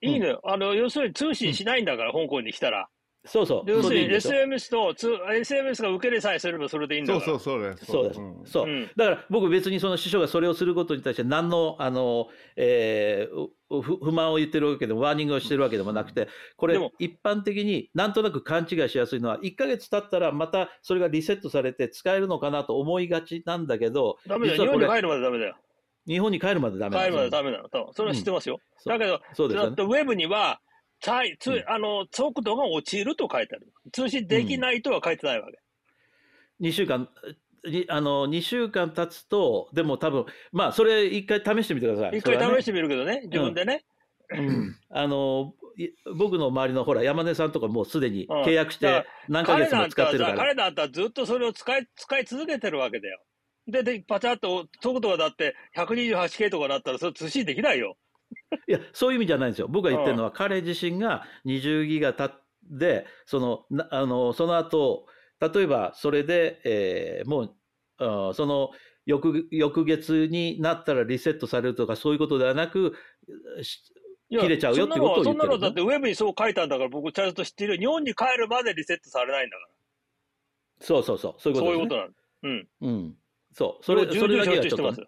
[0.00, 0.40] いいのよ。
[0.44, 2.88] あの、要するに通信しないんだから、香港に来たら。
[3.26, 7.38] そうそう、要するに SMS とつ、SMS が受けれさえすればそれでいいんだそうから。
[7.38, 7.84] そうそうです。
[7.86, 8.20] そうです。
[8.20, 8.66] んそう。
[8.66, 24.62] うんだから僕別にその師匠がそれをすることに対して何の、あの、えーう不不満を言ってるわけでも、ワーニングをしてるわけでもなくて、これ一般的になんとなく勘違いしやすいのは、1ヶ月経ったらまたそれがリセットされて使えるのかなと思いがちなんだけど、ダメだよ。
[24.64, 25.56] 日本に帰るまでダメだよ。
[26.06, 27.68] 日本に帰るまでダメ帰るまでダメなの。
[27.92, 28.60] それは知ってますよ。
[28.78, 29.76] そうだけど、そうですよね。
[29.78, 30.60] ウェブには、
[31.06, 33.72] あの速度が落ちると書いてある。
[33.92, 35.58] 通信できないとは書いてないわけ。
[36.60, 37.08] 2週間、
[37.66, 42.18] にあの2週間経つと、でも多分、まあ、それ一回試してみてください。
[42.18, 43.84] 一回試してみるけどね、自分でね。
[44.30, 53.20] うんあのい僕の周りのほら山根さんとかもうすでにうん契約して何ヶ月も使ってるから、彼なんてずっとそれを使い使い続けてるわけだよ。
[53.66, 57.96] で、でパチャッと速度がだって 128K とかだったらそれ通信できないよ。
[58.68, 65.06] いやそういう意味じゃないんですよ僕が言ってるのは、彼自身が20ギガたでそのなあのその後
[65.40, 67.54] 例えばそれで、えーもう
[67.98, 68.70] あーその
[69.06, 72.94] 翌翌月になったらリセットされるとかそういうことではなく
[74.30, 77.80] 切れちゃうよってことを言ってるそんなのそんなのだってウェブにそう書いたんだから僕ちゃんと知ってるよ。
[77.80, 79.66] 日本に帰るまでリセットされないんだか
[80.80, 81.62] そうそうそうそういうら。
[81.62, 82.24] ことね、そういうことなんです。
[82.42, 82.68] うん。
[82.80, 83.14] うん
[83.54, 84.98] そうそれそれだけはちょっとね、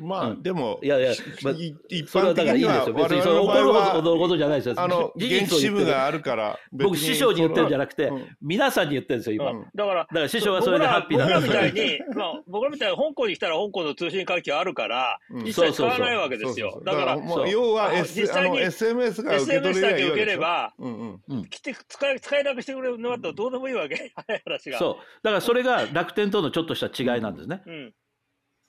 [0.00, 1.12] まあ、うんでも、いやいや
[1.42, 2.94] まあい一それは般的にはだからいいですよ。
[2.94, 4.74] 別にそれ怒るほどのはことじゃないですよ。
[4.78, 5.70] あの事現地支。
[5.74, 9.50] 部があるから僕、師匠に言ってるんじゃなくて、うん皆さんに言ってるんですよ、今。
[9.50, 16.80] うんだから、だから師匠はそれでハッピーだ僕ら僕らみたいに、まあ、僕らみたいに香港に来たら香港の通信環境あるから、うん一切使わないわけですよ。
[16.84, 17.18] だから、
[17.48, 24.78] 要は、実際に SMS が受け取 SMS れだけ受ければば、うんうん来て使え使えなくしてくれるのだったらどうでもいいわけ、早い話が。
[24.78, 24.96] そう。
[25.22, 27.62] だからそれが楽天とのちょっとした違いなんですね。
[27.66, 27.94] うん。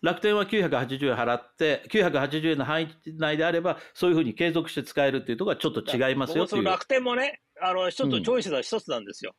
[0.05, 2.87] 楽天は980円払って、980円の範囲
[3.17, 6.61] 内であれば、そういうふうに継続して使えるっていうところはちょっと違いますよっていう。
[6.63, 9.33] 僕その楽天もね、あの、一つチョイスの一つなんですよ。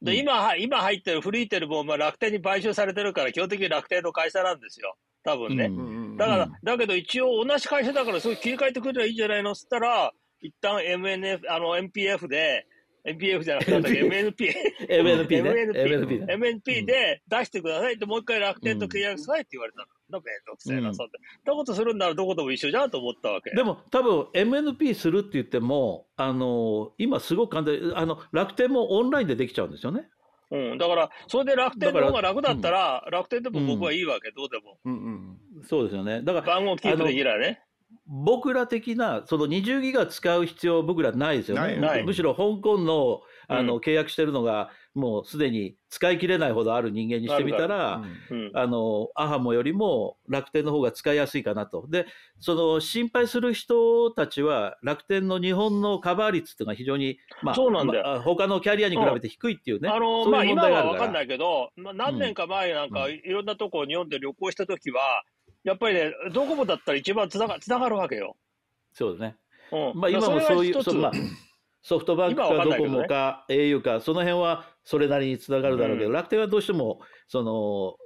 [0.00, 4.96] で、うん今は、今入ってるフリーテルも、まあ、楽天に買収されてるから、基本的に楽天の会社なんですよ。
[5.24, 5.70] 多分ね。
[6.16, 12.66] だから、うんだけど一応同じ会社だから、そういう切り替えてくれりゃいいんじゃないのっつったら、一旦 MNF、あの、MPF で、
[13.06, 14.54] MPF じゃなくて、MNP。
[14.88, 15.50] MNP ね。
[15.50, 16.34] MNP MNP ね。
[16.34, 19.86] MNP で出してくださいって、もう一回楽天と契約さいって言われたの。
[20.10, 21.08] だめんどくせえな、うんそん
[21.44, 23.50] なことするんならどこでも一緒じゃんと思ったわけ。
[23.50, 30.08] でも多分 MNP するって言っても、あの今すごく簡単あの楽天もオンラインでできちゃうんですよね。
[30.50, 34.78] うん、だから、それで楽天の方が楽だったら、楽天でも僕はいいわけ、どうでも。
[34.84, 35.38] うんうん
[35.68, 36.22] そうですよね。
[36.22, 37.60] だから番号キープできね。
[38.06, 42.02] 僕ら的なその20ギガ使う必要僕らないですよね。
[42.04, 48.02] むしろ香港のあの、うん契約してるのがもうすでに使い切れないほどある人間にしてみたら。
[48.54, 51.86] あのアハモよりも楽天の方が使いやすいかなと。
[51.88, 52.06] で、
[52.40, 59.90] その心配する人たちは楽天の日本のカバー率っていうのが非常に、まあ、そうなんだよまあ他のキャリアに比べて低いっていうね。
[59.90, 65.24] あのそうまあ今いう問題があるからは分かんないけど、まあ、何年か前なんか、ういろんなとこ日本で旅行した時は、
[65.64, 68.36] やっぱりね、ドコモだったら一番つながつながるわけよ。
[68.94, 69.36] そうですね。
[69.72, 70.00] うん。
[70.00, 71.12] まあ、今もそういう、まあ、
[71.82, 76.14] ソフトバンク今はかドコモか au か、その辺はそれなりにつながるだろうけど、うん。
[76.14, 77.96] 楽天はどうしても、その、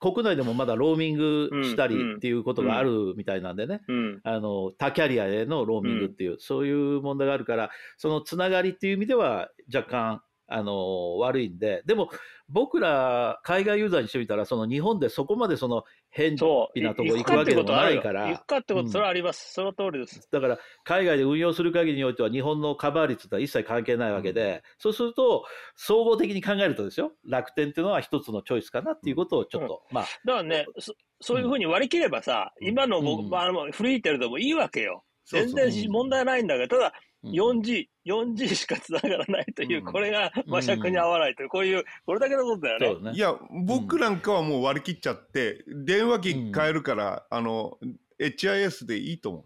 [0.00, 2.16] 国内でもまだローミングしたりうん。
[2.16, 4.20] っていうことがあるみたいなんでね、うん。
[4.24, 12.10] あの他キャリアへのローミングっていう、そういう問題があるから、そのつながりっていう意味では若干あの悪いんで、でも
[12.48, 18.28] 僕ら海外ユーザーにしてみたら、その日本でそこまでその変なとこ行くわけでもないから。
[18.28, 18.90] 行くかってこと、うん。
[18.90, 19.52] それはあります。
[19.52, 20.26] その通りです。
[20.30, 25.44] だから海外で運用する限りにおいては日本のカバー率とは一切関係ないわけで、そうすると
[25.76, 27.12] 総合的に考えるとですよ。
[27.26, 30.04] 楽天っていうのは一つのチョイスかなっていうことをちょっと、まあ。
[30.24, 32.68] だからね、そそういうふうに割り切ればさ、うん。
[32.68, 33.30] 今の僕、うん。
[33.30, 35.04] まああの、フリーテルでもいいわけよ。
[35.26, 36.92] 全然問題ないんだけど、ただ、うん
[37.24, 39.84] 4G、4G しか繋がらないという、うん。
[39.84, 43.12] これが馬尺に合わないという、こういう、これだけのことだよね。
[43.12, 43.34] いや
[43.66, 47.78] 僕なんかはもう割り切っちゃって電話機変えるから、あの
[48.20, 49.44] HIS でいいと思う。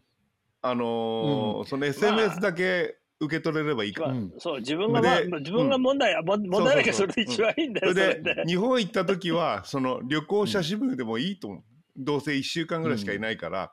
[0.63, 1.67] あのーうん。
[1.67, 4.05] その SMS だけ受け取れればいいか。
[4.05, 4.33] ら、まあうん。
[4.39, 8.35] そう、自分が、まあで自分が問題、も問題なきゃそれで一番いいんだよ、それそれで。
[8.35, 11.63] で日本行った時はその旅行者支部でもいいと思う、
[11.97, 13.73] どうせ1週間ぐらいしかいないから、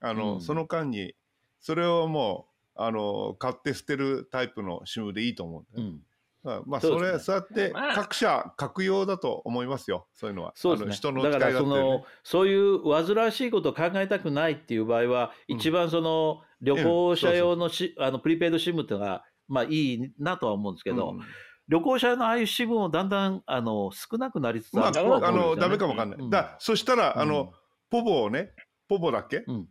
[0.00, 0.40] あのうん。
[0.40, 1.14] その間に
[1.60, 6.00] それをもうあの買って捨てるタイプの支部でいいと思ううん。
[6.42, 7.94] まあまあそれそうやってまあ。
[7.94, 10.06] 各社各用だと思いますよ。
[10.12, 10.52] そういうのは。
[10.56, 10.94] そうですね。
[10.94, 15.56] 人のだから使い勝手でねそのそういう煩わしいことを考えたくないっていう場合は、うん。
[15.56, 21.20] 一番その旅行者用のし、あのプリペイドシムっていうのがまあいいなとは思うんですけど、うん。
[21.68, 25.54] 旅行者用のああいうシムもだんだんあの少なくなりつつまあ、あるとは思あうんですよね。
[25.54, 26.18] のダメかもわかんない。
[26.18, 26.30] うん。
[26.30, 27.28] だそしたら、あうん。
[27.30, 27.52] の
[27.88, 28.50] ポボをね、
[28.86, 29.44] ポボだっけ？
[29.46, 29.68] うん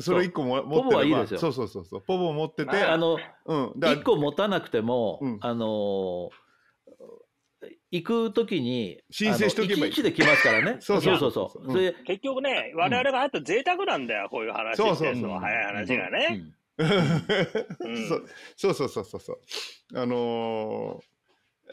[0.00, 1.40] それ一個も持ってればポボはいいですよ。
[1.40, 2.02] そうそうそうそう。
[2.02, 3.72] ポボ持ってて、まあのうん。
[3.76, 5.38] だ一個持たなくても、うん。
[5.40, 6.30] あの
[7.90, 9.76] 行くときに申請しとけばいい。
[9.76, 10.76] あの一日で来ますからね。
[10.82, 11.50] そうそうそうそう。
[11.50, 16.42] そうそうそれで結局ね、我々があった贅沢なんだよ、こういう話そうそうっていうのは早い話がね。
[16.78, 18.08] うん。
[18.08, 18.26] そう。
[18.56, 19.40] そうそうそうそう。
[19.94, 21.04] あのー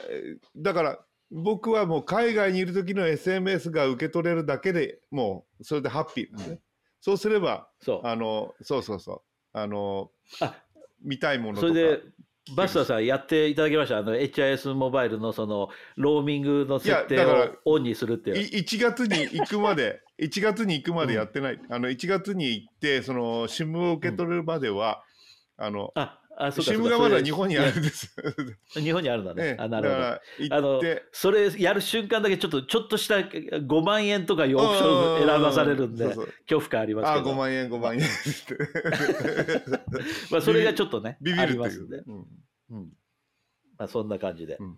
[0.09, 0.99] えーだから
[1.29, 6.59] 僕はもう海外にいる時の SMS が受け取れるだけでもうそれでハッピーですね。
[7.01, 8.07] そうすればそう。
[8.07, 9.21] あのそうそうそう。
[9.53, 10.55] あのあ
[11.03, 11.67] 見たいものとか。
[11.67, 12.01] それで
[12.55, 13.97] バスターさんやっていただきました。
[13.97, 18.37] あの HIS モバイルのそのローミングの設定をオンにするっていう。
[18.37, 25.03] い1月に行くまで 1月に行くまでやってない、あの1月に行ってその SIM を受け取れるまでは、
[25.57, 28.15] あのああそうかそう SIM かがまだ日本にあるんです。
[28.73, 29.43] 日本にあるんだね。
[29.43, 30.03] ええあなるほど。
[30.05, 30.81] あ行の
[31.11, 37.31] それやる瞬間だけちょっとちょっとした5万円とかいうオプション選ばされるんで恐怖感ありますあけど。
[37.31, 38.57] 5万円5万円って。
[40.29, 41.63] まあそれがちょっとねビビあるっていう。
[41.63, 42.25] りますんで、うん。
[42.69, 42.89] うん。
[43.77, 44.77] まあ、そんな感じで、うん。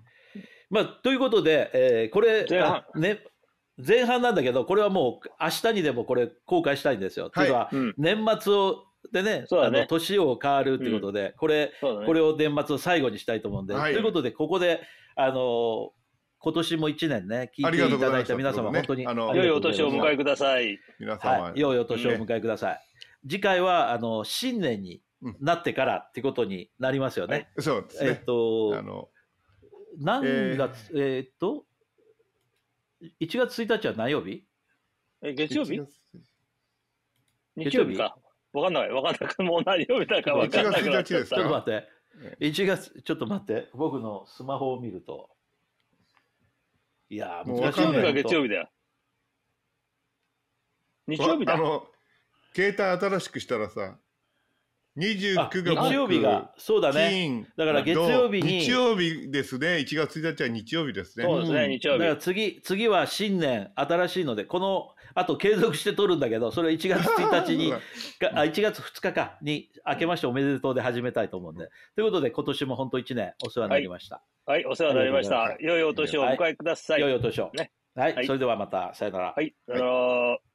[0.70, 2.76] まあ、ということで、えーこれ前半。
[2.93, 3.24] あね、
[3.86, 7.30] 前半なんだけど、これはもう明日にでもこれ公開したいんですよ。
[7.30, 7.45] とい。
[7.47, 7.93] うのは、うん。
[7.97, 9.45] 年末をでね、ね。
[9.51, 12.05] あの年を変わるということで、これ、そうだね。
[12.05, 14.81] これを年末を最後にしたいと思うんで、はいということで、ここで、
[15.15, 15.91] あの
[16.41, 20.79] 今年も1年ね、聞いていただいた皆様、本当に良いお年をお迎えください。
[20.99, 22.79] 皆様、はい、良いお年をお迎えください。
[23.27, 25.01] 次回は、あの、新年に
[25.41, 27.49] なってからってことになりますよね。
[27.59, 28.23] そうですえっね。
[28.25, 29.09] とあ、の
[29.97, 31.25] 何月、えー。
[31.25, 31.65] っと、
[33.19, 34.45] 1月1日は何曜日？
[35.21, 35.85] え、月曜日？1
[37.57, 37.77] 日。
[37.77, 38.15] 曜日か。
[38.53, 38.91] わかんない。
[38.91, 39.47] わかんない。
[39.47, 41.49] もう何曜日だかわかんなくなっちゃっ1月1日ですちょっとた。
[41.49, 41.99] 待って。
[42.45, 43.69] 1月、ちょっと待って。
[43.73, 45.29] 僕のスマホを見ると。
[47.09, 47.77] いやー、もう難し。
[47.77, 48.47] 日曜日が月曜日。
[48.47, 48.69] 日だよ。
[51.07, 51.57] 日曜日だあ。
[51.57, 51.87] の
[52.53, 53.97] 携帯新しくしたらさ、
[54.97, 57.09] 29あ、が日曜日が、そうだね。
[57.09, 59.77] 金だから月曜日に日曜日ですね。
[59.77, 61.25] 1月1日は日曜日ですね。
[61.25, 64.89] そうですねん日曜日だから次、次は新年、新しいので、この、
[65.20, 67.78] あと継続して撮るんだけど、それ1月 1日に、か
[68.36, 71.67] あ1月2日かに、明けましておめでとうで始めたいと思うんで。
[71.95, 74.24] ということで、今年も本当1年お世話になりました。
[74.45, 75.57] はい、お世話になりました。
[75.59, 77.01] 良いお年をお迎えください。
[77.01, 77.51] 良いお年を。
[77.53, 79.34] ねはい、はいそれではまた、さよなら。
[79.36, 80.48] はい、さよなら。